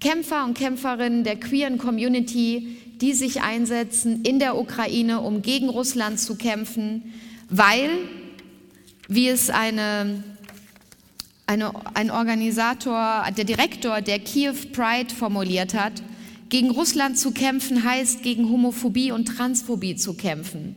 Kämpfer 0.00 0.46
und 0.46 0.56
Kämpferinnen 0.56 1.22
der 1.22 1.36
queeren 1.36 1.76
Community, 1.76 2.78
die 3.00 3.12
sich 3.12 3.42
einsetzen 3.42 4.22
in 4.22 4.38
der 4.38 4.58
Ukraine, 4.58 5.20
um 5.20 5.42
gegen 5.42 5.68
Russland 5.68 6.18
zu 6.18 6.36
kämpfen, 6.36 7.12
weil, 7.50 7.90
wie 9.08 9.28
es 9.28 9.50
eine, 9.50 10.24
eine, 11.46 11.72
ein 11.94 12.10
Organisator, 12.10 13.24
der 13.36 13.44
Direktor 13.44 14.00
der 14.00 14.18
Kiew 14.18 14.54
Pride 14.72 15.14
formuliert 15.14 15.74
hat, 15.74 16.02
gegen 16.48 16.70
Russland 16.70 17.18
zu 17.18 17.32
kämpfen 17.32 17.84
heißt, 17.84 18.22
gegen 18.22 18.48
Homophobie 18.48 19.12
und 19.12 19.26
Transphobie 19.26 19.96
zu 19.96 20.14
kämpfen. 20.14 20.76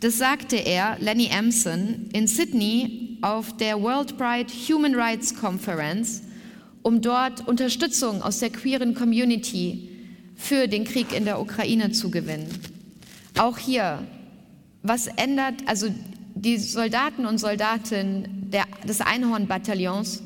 Das 0.00 0.16
sagte 0.16 0.56
er, 0.56 0.96
Lenny 1.00 1.26
Emson, 1.26 2.08
in 2.12 2.26
Sydney 2.26 3.18
auf 3.20 3.56
der 3.58 3.82
World 3.82 4.16
Pride 4.16 4.50
Human 4.68 4.94
Rights 4.94 5.34
Conference, 5.34 6.22
um 6.82 7.02
dort 7.02 7.46
Unterstützung 7.46 8.22
aus 8.22 8.38
der 8.38 8.48
queeren 8.48 8.94
Community 8.94 9.89
für 10.40 10.66
den 10.66 10.84
Krieg 10.84 11.14
in 11.14 11.26
der 11.26 11.40
Ukraine 11.40 11.92
zu 11.92 12.10
gewinnen. 12.10 12.48
Auch 13.38 13.58
hier, 13.58 14.02
was 14.82 15.06
ändert, 15.06 15.54
also 15.66 15.88
die 16.34 16.56
Soldaten 16.56 17.26
und 17.26 17.38
Soldatinnen 17.38 18.50
der, 18.50 18.64
des 18.88 19.02
Einhornbataillons 19.02 20.22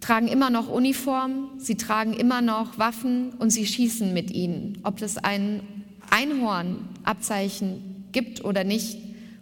tragen 0.00 0.28
immer 0.28 0.50
noch 0.50 0.68
Uniform, 0.68 1.48
sie 1.56 1.76
tragen 1.76 2.12
immer 2.12 2.42
noch 2.42 2.78
Waffen 2.78 3.30
und 3.38 3.50
sie 3.50 3.66
schießen 3.66 4.12
mit 4.12 4.30
ihnen. 4.30 4.78
Ob 4.84 5.00
es 5.00 5.16
ein 5.16 5.62
Einhornabzeichen 6.10 8.06
gibt 8.12 8.44
oder 8.44 8.64
nicht, 8.64 8.98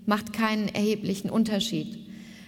macht 0.07 0.33
keinen 0.33 0.69
erheblichen 0.69 1.31
Unterschied. 1.31 1.99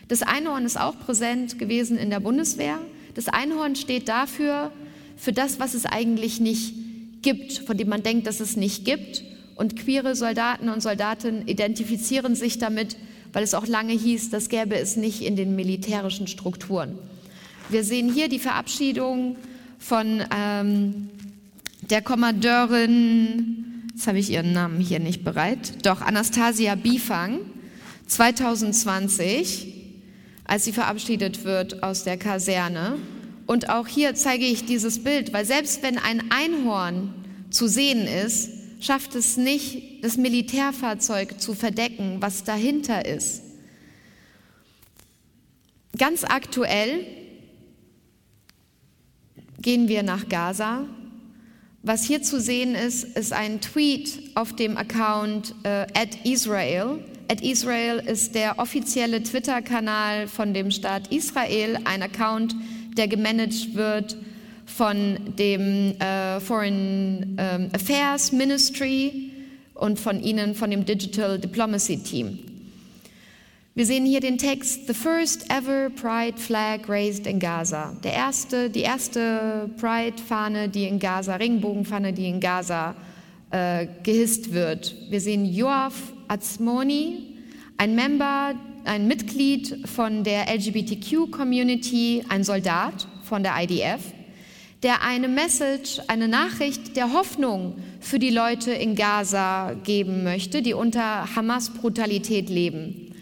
Das 0.06 0.22
Einhorn 0.22 0.64
ist 0.64 0.80
auch 0.80 0.98
präsent 0.98 1.58
gewesen 1.58 1.98
in 1.98 2.08
der 2.08 2.20
Bundeswehr. 2.20 2.78
Das 3.14 3.28
Einhorn 3.28 3.74
steht 3.74 4.08
dafür, 4.08 4.70
für 5.16 5.32
das, 5.32 5.58
was 5.58 5.74
es 5.74 5.84
eigentlich 5.84 6.38
nicht 6.38 6.74
gibt, 7.22 7.52
von 7.58 7.76
dem 7.76 7.88
man 7.88 8.02
denkt, 8.02 8.26
dass 8.26 8.40
es 8.40 8.56
nicht 8.56 8.84
gibt. 8.84 9.22
Und 9.56 9.76
queere 9.76 10.14
Soldaten 10.14 10.68
und 10.68 10.82
Soldatinnen 10.82 11.48
identifizieren 11.48 12.34
sich 12.36 12.58
damit, 12.58 12.96
weil 13.32 13.42
es 13.42 13.54
auch 13.54 13.66
lange 13.66 13.92
hieß, 13.92 14.30
das 14.30 14.48
gäbe 14.48 14.76
es 14.76 14.96
nicht 14.96 15.22
in 15.22 15.36
den 15.36 15.56
militärischen 15.56 16.26
Strukturen. 16.28 16.98
Wir 17.68 17.84
sehen 17.84 18.12
hier 18.12 18.28
die 18.28 18.38
Verabschiedung 18.38 19.36
von 19.78 20.22
ähm, 20.34 21.10
der 21.82 22.02
Kommandeurin, 22.02 23.84
jetzt 23.94 24.06
habe 24.06 24.18
ich 24.18 24.30
ihren 24.30 24.52
Namen 24.52 24.80
hier 24.80 25.00
nicht 25.00 25.24
bereit, 25.24 25.84
doch 25.84 26.00
Anastasia 26.00 26.74
Bifang 26.76 27.40
2020, 28.06 29.74
als 30.44 30.64
sie 30.64 30.72
verabschiedet 30.72 31.44
wird 31.44 31.82
aus 31.82 32.04
der 32.04 32.16
Kaserne. 32.16 32.96
Und 33.48 33.70
auch 33.70 33.86
hier 33.86 34.14
zeige 34.14 34.44
ich 34.44 34.66
dieses 34.66 35.02
Bild, 35.02 35.32
weil 35.32 35.46
selbst 35.46 35.82
wenn 35.82 35.96
ein 35.96 36.30
Einhorn 36.30 37.14
zu 37.48 37.66
sehen 37.66 38.06
ist, 38.06 38.50
schafft 38.78 39.14
es 39.14 39.38
nicht, 39.38 40.04
das 40.04 40.18
Militärfahrzeug 40.18 41.40
zu 41.40 41.54
verdecken, 41.54 42.18
was 42.20 42.44
dahinter 42.44 43.06
ist. 43.06 43.42
Ganz 45.96 46.24
aktuell 46.24 47.06
gehen 49.62 49.88
wir 49.88 50.02
nach 50.02 50.28
Gaza. 50.28 50.84
Was 51.82 52.04
hier 52.04 52.22
zu 52.22 52.42
sehen 52.42 52.74
ist, 52.74 53.04
ist 53.16 53.32
ein 53.32 53.62
Tweet 53.62 54.30
auf 54.34 54.54
dem 54.56 54.76
Account 54.76 55.54
äh, 55.62 55.86
Israel. 56.24 57.02
At 57.30 57.40
Israel 57.40 57.98
ist 57.98 58.34
der 58.34 58.58
offizielle 58.58 59.22
Twitter-Kanal 59.22 60.28
von 60.28 60.52
dem 60.52 60.70
Staat 60.70 61.10
Israel, 61.10 61.78
ein 61.84 62.02
Account, 62.02 62.52
der 62.52 62.77
gemanagt 63.06 63.74
wird 63.74 64.16
von 64.66 65.18
dem 65.38 65.98
äh, 66.00 66.40
Foreign 66.40 67.36
ähm, 67.38 67.68
Affairs 67.72 68.32
Ministry 68.32 69.30
und 69.74 69.98
von 69.98 70.22
ihnen, 70.22 70.54
von 70.54 70.70
dem 70.70 70.84
Digital 70.84 71.38
Diplomacy 71.38 72.02
Team. 72.02 72.38
Wir 73.74 73.86
sehen 73.86 74.04
hier 74.04 74.18
den 74.18 74.38
Text 74.38 74.88
The 74.88 74.92
first 74.92 75.48
ever 75.50 75.88
Pride 75.90 76.36
flag 76.36 76.88
raised 76.88 77.28
in 77.28 77.38
Gaza. 77.38 77.96
Der 78.02 78.12
erste, 78.12 78.70
die 78.70 78.80
erste 78.80 79.70
Pride-Fahne, 79.80 80.68
die 80.68 80.88
in 80.88 80.98
Gaza, 80.98 81.36
Regenbogenfahne, 81.36 82.12
die 82.12 82.28
in 82.28 82.40
Gaza 82.40 82.96
äh, 83.52 83.86
gehisst 84.02 84.52
wird. 84.52 84.96
Wir 85.10 85.20
sehen 85.20 85.44
Joaf 85.44 85.94
Azmoni, 86.26 87.36
ein 87.76 87.94
Member, 87.94 88.54
ein 88.84 89.06
Mitglied 89.06 89.88
von 89.88 90.24
der 90.24 90.46
LGBTQ-Community, 90.54 92.24
ein 92.28 92.44
Soldat 92.44 93.06
von 93.22 93.42
der 93.42 93.54
IDF, 93.60 94.00
der 94.82 95.02
eine 95.02 95.28
Message, 95.28 96.00
eine 96.06 96.28
Nachricht 96.28 96.96
der 96.96 97.12
Hoffnung 97.12 97.76
für 98.00 98.18
die 98.18 98.30
Leute 98.30 98.70
in 98.70 98.94
Gaza 98.94 99.74
geben 99.84 100.24
möchte, 100.24 100.62
die 100.62 100.74
unter 100.74 101.34
Hamas-Brutalität 101.34 102.48
leben. 102.48 103.14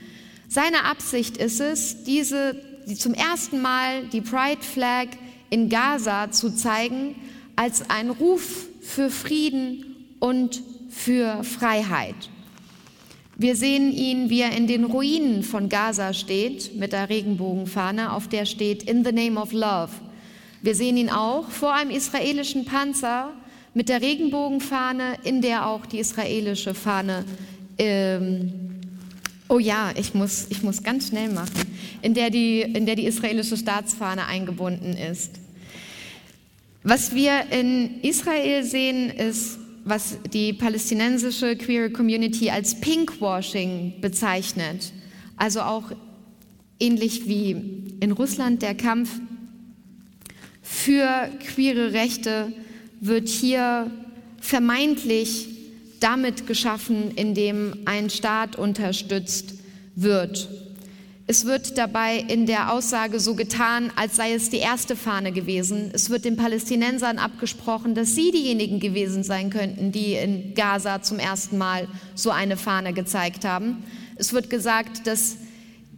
Seine 0.48 0.84
Absicht 0.84 1.36
ist 1.36 1.60
es, 1.60 2.04
diese, 2.04 2.56
die 2.86 2.94
zum 2.94 3.14
ersten 3.14 3.60
Mal 3.60 4.04
die 4.12 4.20
Pride 4.20 4.62
Flag 4.62 5.08
in 5.50 5.68
Gaza 5.68 6.30
zu 6.30 6.54
zeigen 6.54 7.14
als 7.56 7.88
ein 7.90 8.10
Ruf 8.10 8.66
für 8.80 9.10
Frieden 9.10 9.96
und 10.20 10.62
für 10.90 11.42
Freiheit. 11.42 12.30
Wir 13.38 13.54
sehen 13.54 13.92
ihn, 13.92 14.30
wie 14.30 14.40
er 14.40 14.56
in 14.56 14.66
den 14.66 14.84
Ruinen 14.84 15.42
von 15.42 15.68
Gaza 15.68 16.14
steht, 16.14 16.74
mit 16.74 16.92
der 16.92 17.10
Regenbogenfahne, 17.10 18.12
auf 18.12 18.28
der 18.28 18.46
steht 18.46 18.82
In 18.82 19.04
the 19.04 19.12
Name 19.12 19.38
of 19.38 19.52
Love. 19.52 19.90
Wir 20.62 20.74
sehen 20.74 20.96
ihn 20.96 21.10
auch 21.10 21.50
vor 21.50 21.74
einem 21.74 21.90
israelischen 21.90 22.64
Panzer 22.64 23.32
mit 23.74 23.90
der 23.90 24.00
Regenbogenfahne, 24.00 25.18
in 25.22 25.42
der 25.42 25.66
auch 25.66 25.84
die 25.84 25.98
israelische 25.98 26.74
Fahne 26.74 27.26
ähm, 27.78 28.52
Oh 29.48 29.60
ja, 29.60 29.92
ich 29.96 30.12
muss, 30.12 30.46
ich 30.48 30.62
muss 30.62 30.82
ganz 30.82 31.08
schnell 31.08 31.28
machen, 31.28 31.76
in 32.02 32.14
der, 32.14 32.30
die, 32.30 32.62
in 32.62 32.84
der 32.84 32.96
die 32.96 33.06
israelische 33.06 33.56
Staatsfahne 33.56 34.26
eingebunden 34.26 34.96
ist. 34.96 35.32
Was 36.82 37.14
wir 37.14 37.44
in 37.50 38.00
Israel 38.02 38.64
sehen, 38.64 39.08
ist, 39.10 39.58
was 39.86 40.18
die 40.32 40.52
palästinensische 40.52 41.56
Queer 41.56 41.92
Community 41.92 42.50
als 42.50 42.80
Pinkwashing 42.80 44.00
bezeichnet. 44.00 44.92
Also 45.36 45.60
auch 45.60 45.92
ähnlich 46.80 47.26
wie 47.28 47.94
in 48.00 48.10
Russland 48.10 48.62
der 48.62 48.74
Kampf 48.74 49.20
für 50.60 51.30
queere 51.54 51.92
Rechte 51.92 52.52
wird 53.00 53.28
hier 53.28 53.88
vermeintlich 54.40 55.48
damit 56.00 56.48
geschaffen, 56.48 57.12
indem 57.12 57.74
ein 57.84 58.10
Staat 58.10 58.56
unterstützt 58.56 59.54
wird. 59.94 60.48
Es 61.28 61.44
wird 61.44 61.76
dabei 61.76 62.18
in 62.18 62.46
der 62.46 62.72
Aussage 62.72 63.18
so 63.18 63.34
getan, 63.34 63.90
als 63.96 64.14
sei 64.14 64.34
es 64.34 64.48
die 64.48 64.58
erste 64.58 64.94
Fahne 64.94 65.32
gewesen. 65.32 65.90
Es 65.92 66.08
wird 66.08 66.24
den 66.24 66.36
Palästinensern 66.36 67.18
abgesprochen, 67.18 67.96
dass 67.96 68.14
sie 68.14 68.30
diejenigen 68.30 68.78
gewesen 68.78 69.24
sein 69.24 69.50
könnten, 69.50 69.90
die 69.90 70.12
in 70.12 70.54
Gaza 70.54 71.02
zum 71.02 71.18
ersten 71.18 71.58
Mal 71.58 71.88
so 72.14 72.30
eine 72.30 72.56
Fahne 72.56 72.92
gezeigt 72.92 73.44
haben. 73.44 73.82
Es 74.14 74.32
wird 74.32 74.50
gesagt, 74.50 75.08
dass 75.08 75.38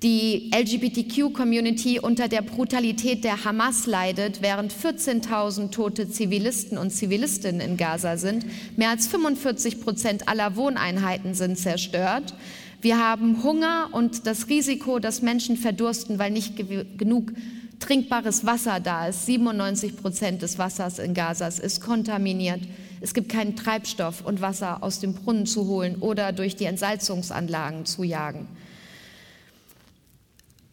die 0.02 0.50
LGBTQ-Community 0.54 1.98
unter 1.98 2.28
der 2.28 2.40
Brutalität 2.40 3.22
der 3.24 3.44
Hamas 3.44 3.86
leidet, 3.86 4.40
während 4.40 4.72
14.000 4.72 5.72
tote 5.72 6.08
Zivilisten 6.08 6.78
und 6.78 6.90
Zivilistinnen 6.90 7.60
in 7.60 7.76
Gaza 7.76 8.16
sind. 8.16 8.46
Mehr 8.78 8.90
als 8.90 9.08
45 9.08 9.80
Prozent 9.82 10.28
aller 10.28 10.56
Wohneinheiten 10.56 11.34
sind 11.34 11.58
zerstört. 11.58 12.32
Wir 12.80 12.98
haben 12.98 13.42
Hunger 13.42 13.88
und 13.92 14.26
das 14.26 14.48
Risiko, 14.48 15.00
dass 15.00 15.20
Menschen 15.20 15.56
verdursten, 15.56 16.18
weil 16.18 16.30
nicht 16.30 16.56
genug 16.56 17.32
trinkbares 17.80 18.46
Wasser 18.46 18.78
da 18.78 19.08
ist. 19.08 19.26
97 19.26 19.96
Prozent 19.96 20.42
des 20.42 20.58
Wassers 20.58 20.98
in 20.98 21.14
Gaza 21.14 21.48
ist 21.48 21.80
kontaminiert. 21.80 22.60
Es 23.00 23.14
gibt 23.14 23.30
keinen 23.30 23.56
Treibstoff 23.56 24.24
und 24.24 24.40
Wasser 24.40 24.82
aus 24.82 25.00
dem 25.00 25.14
Brunnen 25.14 25.46
zu 25.46 25.66
holen 25.66 25.96
oder 25.96 26.32
durch 26.32 26.56
die 26.56 26.64
Entsalzungsanlagen 26.64 27.84
zu 27.84 28.02
jagen. 28.04 28.48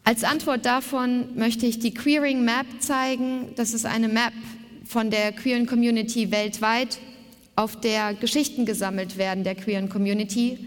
Als 0.04 0.22
Antwort 0.22 0.64
davon 0.64 1.36
möchte 1.36 1.66
ich 1.66 1.80
die 1.80 1.92
Queering 1.92 2.44
Map 2.44 2.66
zeigen. 2.78 3.48
Das 3.56 3.74
ist 3.74 3.86
eine 3.86 4.06
Map 4.06 4.32
von 4.84 5.10
der 5.10 5.32
queeren 5.32 5.66
Community 5.66 6.30
weltweit, 6.30 6.98
auf 7.56 7.80
der 7.80 8.14
Geschichten 8.14 8.66
gesammelt 8.66 9.16
werden 9.16 9.42
der 9.42 9.56
queeren 9.56 9.88
Community. 9.88 10.58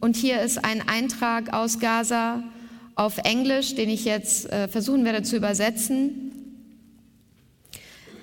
Und 0.00 0.16
hier 0.16 0.40
ist 0.42 0.64
ein 0.64 0.86
Eintrag 0.88 1.52
aus 1.52 1.78
Gaza 1.78 2.42
auf 2.94 3.18
Englisch, 3.18 3.74
den 3.74 3.90
ich 3.90 4.04
jetzt 4.04 4.50
äh, 4.50 4.68
versuchen 4.68 5.04
werde 5.04 5.22
zu 5.22 5.36
übersetzen. 5.36 6.32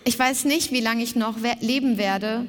Ich 0.04 0.18
weiß 0.18 0.46
nicht, 0.46 0.72
wie 0.72 0.82
lange 0.82 1.04
ich 1.04 1.16
noch 1.16 1.38
leben 1.62 1.98
werde. 1.98 2.46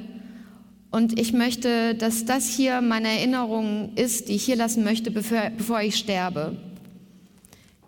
Und 0.91 1.19
ich 1.19 1.33
möchte, 1.33 1.95
dass 1.95 2.25
das 2.25 2.49
hier 2.49 2.81
meine 2.81 3.09
Erinnerung 3.09 3.93
ist, 3.97 4.29
die 4.29 4.35
ich 4.35 4.45
hier 4.45 4.57
lassen 4.57 4.85
möchte, 4.85 5.11
bevor, 5.11 5.51
bevor 5.57 5.81
ich 5.81 5.97
sterbe. 5.97 6.57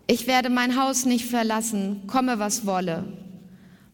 Ich 0.07 0.27
werde 0.27 0.49
mein 0.49 0.81
Haus 0.81 1.05
nicht 1.05 1.25
verlassen, 1.25 2.01
komme 2.07 2.39
was 2.39 2.65
wolle. 2.65 3.05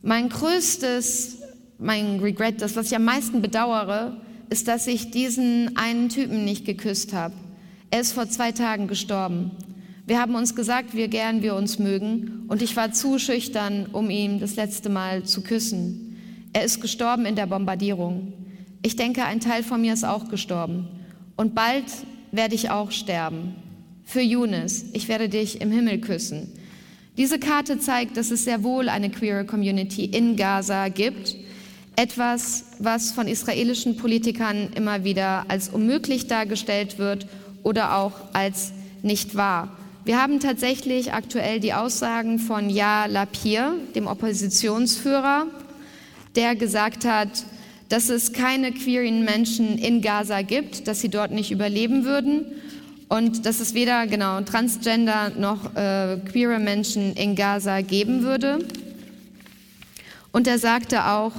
Mein 0.02 0.30
größtes, 0.30 1.38
mein 1.80 2.20
Regret, 2.20 2.62
das, 2.62 2.76
was 2.76 2.88
ich 2.88 2.96
am 2.96 3.06
meisten 3.06 3.42
bedauere, 3.42 4.18
ist, 4.50 4.68
dass 4.68 4.88
ich 4.88 5.12
diesen 5.12 5.78
einen 5.78 6.10
Typen 6.10 6.46
nicht 6.46 6.66
geküsst 6.66 7.14
habe. 7.14 7.34
Er 7.92 8.02
ist 8.02 8.14
vor 8.14 8.28
zwei 8.30 8.52
Tagen 8.52 8.88
gestorben. 8.88 9.52
Wir 10.06 10.20
haben 10.20 10.36
uns 10.36 10.56
gesagt, 10.56 10.96
wie 10.96 11.08
gern 11.08 11.42
wir 11.42 11.56
uns 11.56 11.80
mögen, 11.80 12.46
und 12.48 12.62
ich 12.62 12.76
war 12.76 12.92
zu 12.92 13.20
schüchtern, 13.20 13.88
um 13.94 14.10
ihn 14.10 14.40
das 14.40 14.56
letzte 14.56 14.90
Mal 14.90 15.24
zu 15.24 15.42
küssen. 15.42 16.18
Er 16.52 16.64
ist 16.64 16.82
gestorben 16.82 17.26
in 17.26 17.36
der 17.36 17.48
Bombardierung. 17.48 18.34
Ich 18.82 18.96
denke, 18.96 19.24
ein 19.24 19.40
Teil 19.40 19.64
von 19.64 19.82
mir 19.82 19.94
ist 19.94 20.04
auch 20.04 20.28
gestorben. 20.28 20.88
Und 21.36 21.56
bald 21.56 21.86
werde 22.32 22.54
ich 22.54 22.70
auch 22.70 22.92
sterben. 22.92 23.56
Für 24.04 24.22
Younes, 24.22 24.86
ich 24.94 25.08
werde 25.08 25.30
dich 25.30 25.62
im 25.62 25.72
Himmel 25.72 26.00
küssen. 26.00 26.52
Diese 27.18 27.40
Karte 27.40 27.80
zeigt, 27.80 28.18
dass 28.18 28.32
es 28.32 28.44
sehr 28.44 28.64
wohl 28.64 28.90
eine 28.90 29.10
queere 29.10 29.46
Community 29.46 30.06
in 30.06 30.36
Gaza 30.36 30.90
gibt 30.90 31.36
etwas, 31.96 32.66
was 32.80 33.12
von 33.12 33.28
israelischen 33.28 33.98
Politikern 33.98 34.70
immer 34.76 35.04
wieder 35.04 35.46
als 35.48 35.70
unmöglich 35.70 36.28
dargestellt 36.28 36.98
wird 36.98 37.28
oder 37.62 37.98
auch 37.98 38.14
als 38.34 38.72
nicht 39.02 39.36
wahr. 39.36 39.78
Wir 40.06 40.22
haben 40.22 40.40
tatsächlich 40.40 41.14
aktuell 41.14 41.60
die 41.60 41.74
Aussagen 41.74 42.40
von 42.40 42.70
Ja 42.70 43.06
Lapir, 43.06 43.76
dem 43.96 44.08
Oppositionsführer, 44.08 45.48
der 46.36 46.56
gesagt 46.56 47.06
hat, 47.06 47.30
dass 47.90 48.10
es 48.10 48.34
keine 48.34 48.72
queeren 48.72 49.24
Menschen 49.24 49.78
in 49.78 50.02
Gaza 50.02 50.42
gibt, 50.42 50.88
dass 50.88 51.00
sie 51.00 51.10
dort 51.10 51.32
nicht 51.32 51.52
überleben 51.52 52.06
würden 52.06 52.46
und 53.08 53.46
dass 53.46 53.60
es 53.60 53.76
weder 53.76 54.08
genau 54.08 54.42
Transgender 54.42 55.32
noch 55.38 55.76
äh, 55.76 56.18
queere 56.32 56.60
Menschen 56.60 57.14
in 57.14 57.36
Gaza 57.36 57.82
geben 57.82 58.24
würde. 58.24 58.60
Und 60.32 60.48
er 60.48 60.58
sagte 60.58 61.06
auch, 61.06 61.34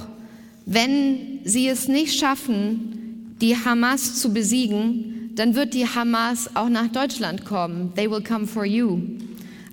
wenn 0.65 1.39
sie 1.43 1.67
es 1.67 1.87
nicht 1.87 2.19
schaffen, 2.19 3.35
die 3.41 3.55
Hamas 3.55 4.19
zu 4.19 4.33
besiegen, 4.33 5.31
dann 5.35 5.53
wird 5.53 5.73
die 5.73 5.85
Hamas 5.85 6.55
auch 6.55 6.69
nach 6.69 6.87
Deutschland 6.87 7.45
kommen. 7.45 7.93
They 7.95 8.09
will 8.09 8.23
come 8.23 8.47
for 8.47 8.65
you. 8.65 8.99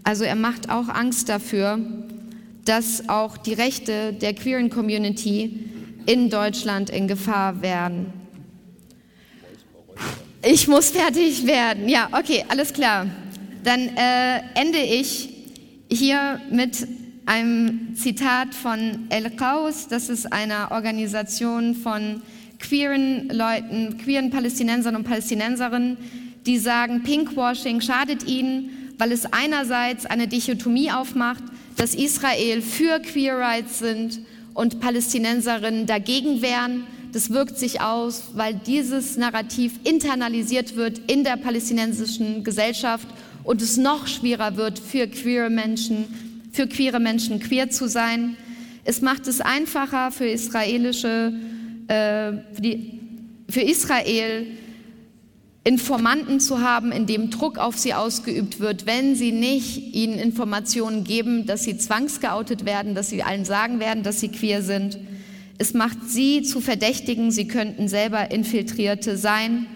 Also 0.04 0.24
er 0.24 0.34
macht 0.34 0.68
auch 0.68 0.88
Angst 0.88 1.28
dafür, 1.28 1.78
dass 2.64 3.08
auch 3.08 3.36
die 3.36 3.54
Rechte 3.54 4.12
der 4.12 4.34
queeren 4.34 4.70
Community 4.70 5.60
in 6.06 6.30
Deutschland 6.30 6.90
in 6.90 7.06
Gefahr 7.06 7.62
wären. 7.62 8.12
Ich 10.44 10.66
muss 10.66 10.90
fertig 10.90 11.46
werden. 11.46 11.88
Ja, 11.88 12.08
okay, 12.12 12.44
alles 12.48 12.72
klar. 12.72 13.06
Dann 13.62 13.80
äh, 13.96 14.40
ende 14.54 14.78
ich 14.78 15.28
hier 15.88 16.40
mit 16.50 16.86
einem 17.26 17.94
Zitat 17.94 18.54
von 18.54 19.06
El 19.08 19.30
Qaus, 19.30 19.88
das 19.88 20.08
ist 20.08 20.32
eine 20.32 20.70
Organisation 20.70 21.74
von 21.74 22.22
queeren 22.58 23.28
Leuten, 23.28 23.98
queeren 23.98 24.30
Palästinensern 24.30 24.96
und 24.96 25.04
Palästinenserinnen, 25.04 25.96
die 26.46 26.58
sagen, 26.58 27.02
Pinkwashing 27.02 27.80
schadet 27.80 28.26
ihnen, 28.26 28.94
weil 28.98 29.12
es 29.12 29.32
einerseits 29.32 30.06
eine 30.06 30.28
Dichotomie 30.28 30.90
aufmacht, 30.90 31.42
dass 31.76 31.94
Israel 31.94 32.62
für 32.62 33.00
Queer 33.00 33.38
Rights 33.38 33.78
sind 33.78 34.20
und 34.54 34.80
Palästinenserinnen 34.80 35.86
dagegen 35.86 36.42
wären. 36.42 36.84
Das 37.12 37.30
wirkt 37.30 37.58
sich 37.58 37.80
aus, 37.80 38.30
weil 38.34 38.54
dieses 38.54 39.16
Narrativ 39.16 39.72
internalisiert 39.84 40.76
wird 40.76 40.98
in 41.10 41.24
der 41.24 41.36
palästinensischen 41.36 42.42
Gesellschaft 42.44 43.06
und 43.44 43.60
es 43.60 43.76
noch 43.76 44.06
schwerer 44.06 44.56
wird 44.56 44.78
für 44.78 45.06
queere 45.06 45.50
Menschen, 45.50 46.31
für 46.52 46.66
queere 46.66 47.00
Menschen 47.00 47.40
queer 47.40 47.70
zu 47.70 47.88
sein. 47.88 48.36
Es 48.84 49.00
macht 49.00 49.26
es 49.26 49.40
einfacher 49.40 50.10
für 50.10 50.26
israelische, 50.26 51.32
äh, 51.88 52.32
für, 52.54 52.60
die, 52.60 53.00
für 53.48 53.62
Israel 53.62 54.46
Informanten 55.64 56.40
zu 56.40 56.60
haben, 56.60 56.90
in 56.90 57.06
dem 57.06 57.30
Druck 57.30 57.56
auf 57.56 57.78
sie 57.78 57.94
ausgeübt 57.94 58.58
wird, 58.58 58.84
wenn 58.84 59.14
sie 59.14 59.30
nicht 59.30 59.94
ihnen 59.94 60.18
Informationen 60.18 61.04
geben, 61.04 61.46
dass 61.46 61.62
sie 61.62 61.78
zwangsgeoutet 61.78 62.64
werden, 62.64 62.96
dass 62.96 63.10
sie 63.10 63.22
allen 63.22 63.44
sagen 63.44 63.78
werden, 63.78 64.02
dass 64.02 64.18
sie 64.18 64.28
queer 64.28 64.62
sind. 64.62 64.98
Es 65.58 65.72
macht 65.72 65.98
sie 66.08 66.42
zu 66.42 66.60
Verdächtigen, 66.60 67.30
sie 67.30 67.46
könnten 67.46 67.86
selber 67.86 68.32
Infiltrierte 68.32 69.16
sein. 69.16 69.66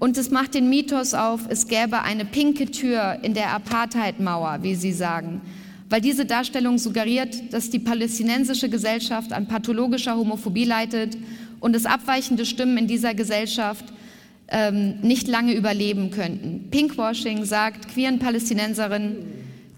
Und 0.00 0.18
es 0.18 0.30
macht 0.30 0.54
den 0.54 0.68
Mythos 0.68 1.14
auf, 1.14 1.42
es 1.48 1.68
gäbe 1.68 2.02
eine 2.02 2.24
pinke 2.24 2.66
Tür 2.72 3.18
in 3.22 3.34
der 3.34 3.52
Apartheidmauer, 3.52 4.58
wie 4.62 4.74
sie 4.74 4.92
sagen 4.92 5.40
weil 5.88 6.00
diese 6.00 6.26
Darstellung 6.26 6.78
suggeriert, 6.78 7.52
dass 7.52 7.70
die 7.70 7.78
palästinensische 7.78 8.68
Gesellschaft 8.68 9.32
an 9.32 9.48
pathologischer 9.48 10.16
Homophobie 10.16 10.64
leidet 10.64 11.16
und 11.60 11.74
es 11.74 11.86
abweichende 11.86 12.44
Stimmen 12.44 12.78
in 12.78 12.86
dieser 12.86 13.14
Gesellschaft 13.14 13.84
ähm, 14.48 15.00
nicht 15.00 15.28
lange 15.28 15.54
überleben 15.54 16.10
könnten. 16.10 16.68
Pinkwashing 16.70 17.44
sagt 17.44 17.88
queeren 17.88 18.18
Palästinenserinnen, 18.18 19.16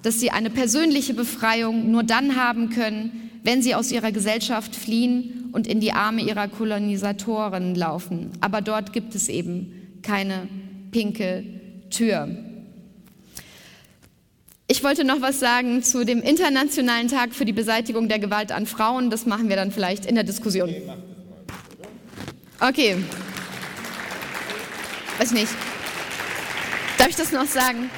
dass 0.02 0.20
sie 0.20 0.30
eine 0.30 0.50
persönliche 0.50 1.14
Befreiung 1.14 1.90
nur 1.90 2.02
dann 2.02 2.36
haben 2.36 2.70
können, 2.70 3.30
wenn 3.42 3.62
sie 3.62 3.74
aus 3.74 3.92
ihrer 3.92 4.12
Gesellschaft 4.12 4.74
fliehen 4.74 5.48
und 5.52 5.66
in 5.66 5.80
die 5.80 5.92
Arme 5.92 6.22
ihrer 6.22 6.48
Kolonisatoren 6.48 7.74
laufen. 7.74 8.30
Aber 8.40 8.60
dort 8.60 8.92
gibt 8.92 9.14
es 9.14 9.28
eben 9.28 9.72
keine 10.02 10.48
pinke 10.90 11.44
Tür. 11.90 12.28
Ich 14.70 14.84
wollte 14.84 15.02
noch 15.02 15.20
was 15.20 15.40
sagen 15.40 15.82
zu 15.82 16.04
dem 16.04 16.22
Internationalen 16.22 17.08
Tag 17.08 17.34
für 17.34 17.44
die 17.44 17.52
Beseitigung 17.52 18.08
der 18.08 18.20
Gewalt 18.20 18.52
an 18.52 18.66
Frauen. 18.66 19.10
Das 19.10 19.26
machen 19.26 19.48
wir 19.48 19.56
dann 19.56 19.72
vielleicht 19.72 20.06
in 20.06 20.14
der 20.14 20.22
Diskussion. 20.22 20.72
Okay. 22.60 23.02
Weiß 25.18 25.32
nicht. 25.32 25.50
Darf 26.98 27.08
ich 27.08 27.16
das 27.16 27.32
noch 27.32 27.46
sagen? 27.46 27.90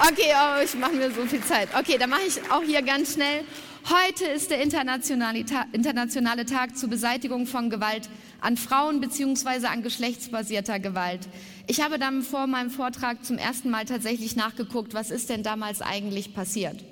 Okay, 0.00 0.32
oh, 0.32 0.64
ich 0.64 0.74
mache 0.76 0.92
mir 0.92 1.10
so 1.10 1.26
viel 1.26 1.42
Zeit. 1.42 1.68
Okay, 1.78 1.98
dann 1.98 2.08
mache 2.08 2.22
ich 2.26 2.40
auch 2.50 2.62
hier 2.62 2.80
ganz 2.80 3.12
schnell. 3.12 3.42
Heute 3.90 4.24
ist 4.24 4.50
der 4.50 4.62
internationale, 4.62 5.44
Ta 5.44 5.66
internationale 5.72 6.46
Tag 6.46 6.74
zur 6.78 6.88
Beseitigung 6.88 7.46
von 7.46 7.68
Gewalt 7.68 8.08
an 8.44 8.58
Frauen 8.58 9.00
bzw. 9.00 9.66
an 9.66 9.82
geschlechtsbasierter 9.82 10.78
Gewalt. 10.78 11.26
Ich 11.66 11.80
habe 11.80 11.98
dann 11.98 12.22
vor 12.22 12.46
meinem 12.46 12.70
Vortrag 12.70 13.24
zum 13.24 13.38
ersten 13.38 13.70
Mal 13.70 13.86
tatsächlich 13.86 14.36
nachgeguckt, 14.36 14.92
was 14.92 15.10
ist 15.10 15.30
denn 15.30 15.42
damals 15.42 15.80
eigentlich 15.80 16.34
passiert? 16.34 16.84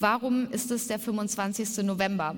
Warum 0.00 0.50
ist 0.50 0.72
es 0.72 0.88
der 0.88 0.98
25. 0.98 1.84
November? 1.84 2.34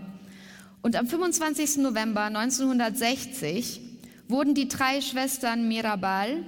Und 0.82 0.96
am 0.96 1.06
25. 1.06 1.78
November 1.78 2.24
1960 2.24 3.80
wurden 4.28 4.54
die 4.54 4.68
drei 4.68 5.00
Schwestern 5.00 5.66
Mirabal, 5.66 6.44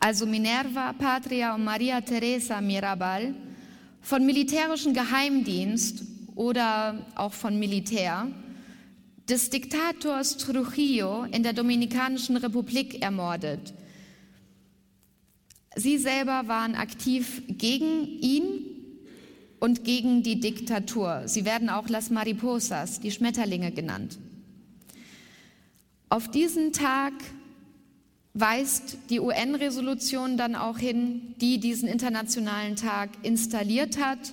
also 0.00 0.26
Minerva, 0.26 0.92
Patria 0.92 1.54
und 1.54 1.64
Maria 1.64 2.02
Teresa 2.02 2.60
Mirabal, 2.60 3.34
von 4.02 4.26
militärischem 4.26 4.92
Geheimdienst 4.92 6.02
oder 6.34 7.06
auch 7.14 7.32
von 7.32 7.58
Militär 7.58 8.26
des 9.28 9.50
Diktators 9.50 10.38
Trujillo 10.38 11.24
in 11.24 11.42
der 11.42 11.52
Dominikanischen 11.52 12.36
Republik 12.36 13.02
ermordet. 13.02 13.74
Sie 15.76 15.98
selber 15.98 16.48
waren 16.48 16.74
aktiv 16.74 17.42
gegen 17.48 18.06
ihn 18.20 18.64
und 19.60 19.84
gegen 19.84 20.22
die 20.22 20.40
Diktatur. 20.40 21.22
Sie 21.26 21.44
werden 21.44 21.68
auch 21.68 21.88
Las 21.88 22.10
Mariposas, 22.10 23.00
die 23.00 23.10
Schmetterlinge 23.10 23.70
genannt. 23.70 24.18
Auf 26.08 26.30
diesen 26.30 26.72
Tag 26.72 27.12
weist 28.32 28.96
die 29.10 29.20
UN-Resolution 29.20 30.36
dann 30.36 30.54
auch 30.54 30.78
hin, 30.78 31.34
die 31.40 31.58
diesen 31.58 31.88
internationalen 31.88 32.76
Tag 32.76 33.10
installiert 33.22 33.98
hat. 34.02 34.32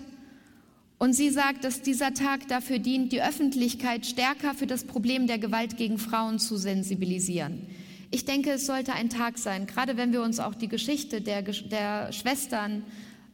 Und 0.97 1.13
sie 1.13 1.29
sagt, 1.29 1.63
dass 1.63 1.81
dieser 1.81 2.13
Tag 2.13 2.47
dafür 2.47 2.79
dient, 2.79 3.12
die 3.12 3.21
Öffentlichkeit 3.21 4.05
stärker 4.05 4.53
für 4.53 4.67
das 4.67 4.86
Problem 4.86 5.27
der 5.27 5.39
Gewalt 5.39 5.77
gegen 5.77 5.97
Frauen 5.97 6.39
zu 6.39 6.58
sensibilisieren. 6.58 7.67
Ich 8.12 8.23
denke, 8.23 8.51
es 8.51 8.65
sollte 8.65 8.93
ein 8.93 9.10
Tag 9.10 9.38
sein, 9.38 9.67
gerade 9.67 9.97
wenn 9.97 10.13
wir 10.13 10.21
uns 10.21 10.39
auch 10.39 10.55
die 10.55 10.69
Geschichte 10.69 11.19
der, 11.19 11.41
der 11.41 12.13
Schwestern 12.13 12.84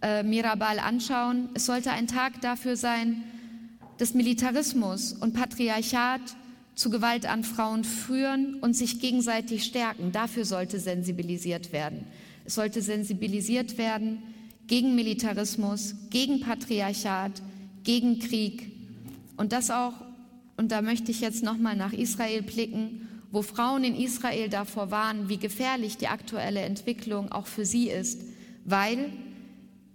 äh, 0.01 0.23
Mirabal 0.23 0.79
anschauen. 0.79 1.49
Es 1.53 1.67
sollte 1.67 1.91
ein 1.91 2.07
Tag 2.07 2.41
dafür 2.41 2.75
sein, 2.75 3.23
dass 3.99 4.15
Militarismus 4.15 5.13
und 5.13 5.35
Patriarchat 5.35 6.21
zu 6.73 6.89
Gewalt 6.89 7.27
an 7.27 7.43
Frauen 7.43 7.83
führen 7.83 8.55
und 8.55 8.73
sich 8.75 8.99
gegenseitig 8.99 9.63
stärken. 9.63 10.11
Dafür 10.11 10.45
sollte 10.45 10.79
sensibilisiert 10.79 11.71
werden. 11.71 12.07
Es 12.43 12.55
sollte 12.55 12.81
sensibilisiert 12.81 13.77
werden 13.77 14.23
gegen 14.65 14.95
Militarismus, 14.95 15.93
gegen 16.09 16.39
Patriarchat, 16.39 17.43
gegen 17.83 18.19
Krieg. 18.19 18.71
Und 19.37 19.51
das 19.53 19.71
auch, 19.71 19.93
und 20.57 20.71
da 20.71 20.81
möchte 20.81 21.11
ich 21.11 21.21
jetzt 21.21 21.43
nochmal 21.43 21.75
nach 21.75 21.93
Israel 21.93 22.41
blicken, 22.41 23.07
wo 23.31 23.41
Frauen 23.41 23.83
in 23.83 23.95
Israel 23.95 24.49
davor 24.49 24.91
warnen, 24.91 25.29
wie 25.29 25.37
gefährlich 25.37 25.97
die 25.97 26.07
aktuelle 26.07 26.61
Entwicklung 26.61 27.31
auch 27.31 27.47
für 27.47 27.65
sie 27.65 27.89
ist, 27.89 28.21
weil 28.65 29.11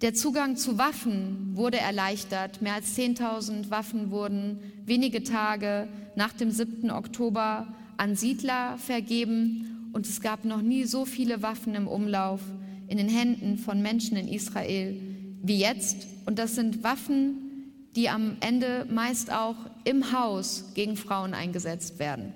der 0.03 0.15
Zugang 0.15 0.57
zu 0.57 0.79
Waffen 0.79 1.53
wurde 1.55 1.79
erleichtert. 1.79 2.61
Mehr 2.61 2.75
als 2.75 2.97
10.000 2.97 3.71
Waffen 3.71 4.11
wurden 4.11 4.59
wenige 4.85 5.23
Tage 5.23 5.89
nach 6.17 6.33
dem 6.33 6.51
7. 6.51 6.91
Oktober 6.91 7.69
an 7.97 8.15
Siedler 8.15 8.77
vergeben 8.79 9.91
und 9.93 10.07
es 10.07 10.21
gab 10.21 10.45
noch 10.45 10.61
nie 10.61 10.85
so 10.85 11.05
viele 11.05 11.43
Waffen 11.43 11.75
im 11.75 11.89
Umlauf 11.89 12.41
in 12.89 12.99
den 12.99 13.09
Händen 13.09 13.59
von 13.59 13.81
Menschen 13.81 14.17
in 14.17 14.29
Israel 14.29 15.01
wie 15.43 15.59
jetzt. 15.59 16.07
Und 16.27 16.39
das 16.39 16.55
sind 16.55 16.83
Waffen, 16.83 17.46
die 17.97 18.11
am 18.11 18.37
Ende 18.41 18.87
meist 18.91 19.33
auch 19.33 19.57
im 19.85 20.13
Haus 20.13 20.67
gegen 20.75 20.97
Frauen 20.97 21.35
eingesetzt 21.35 21.99
werden. 21.99 22.35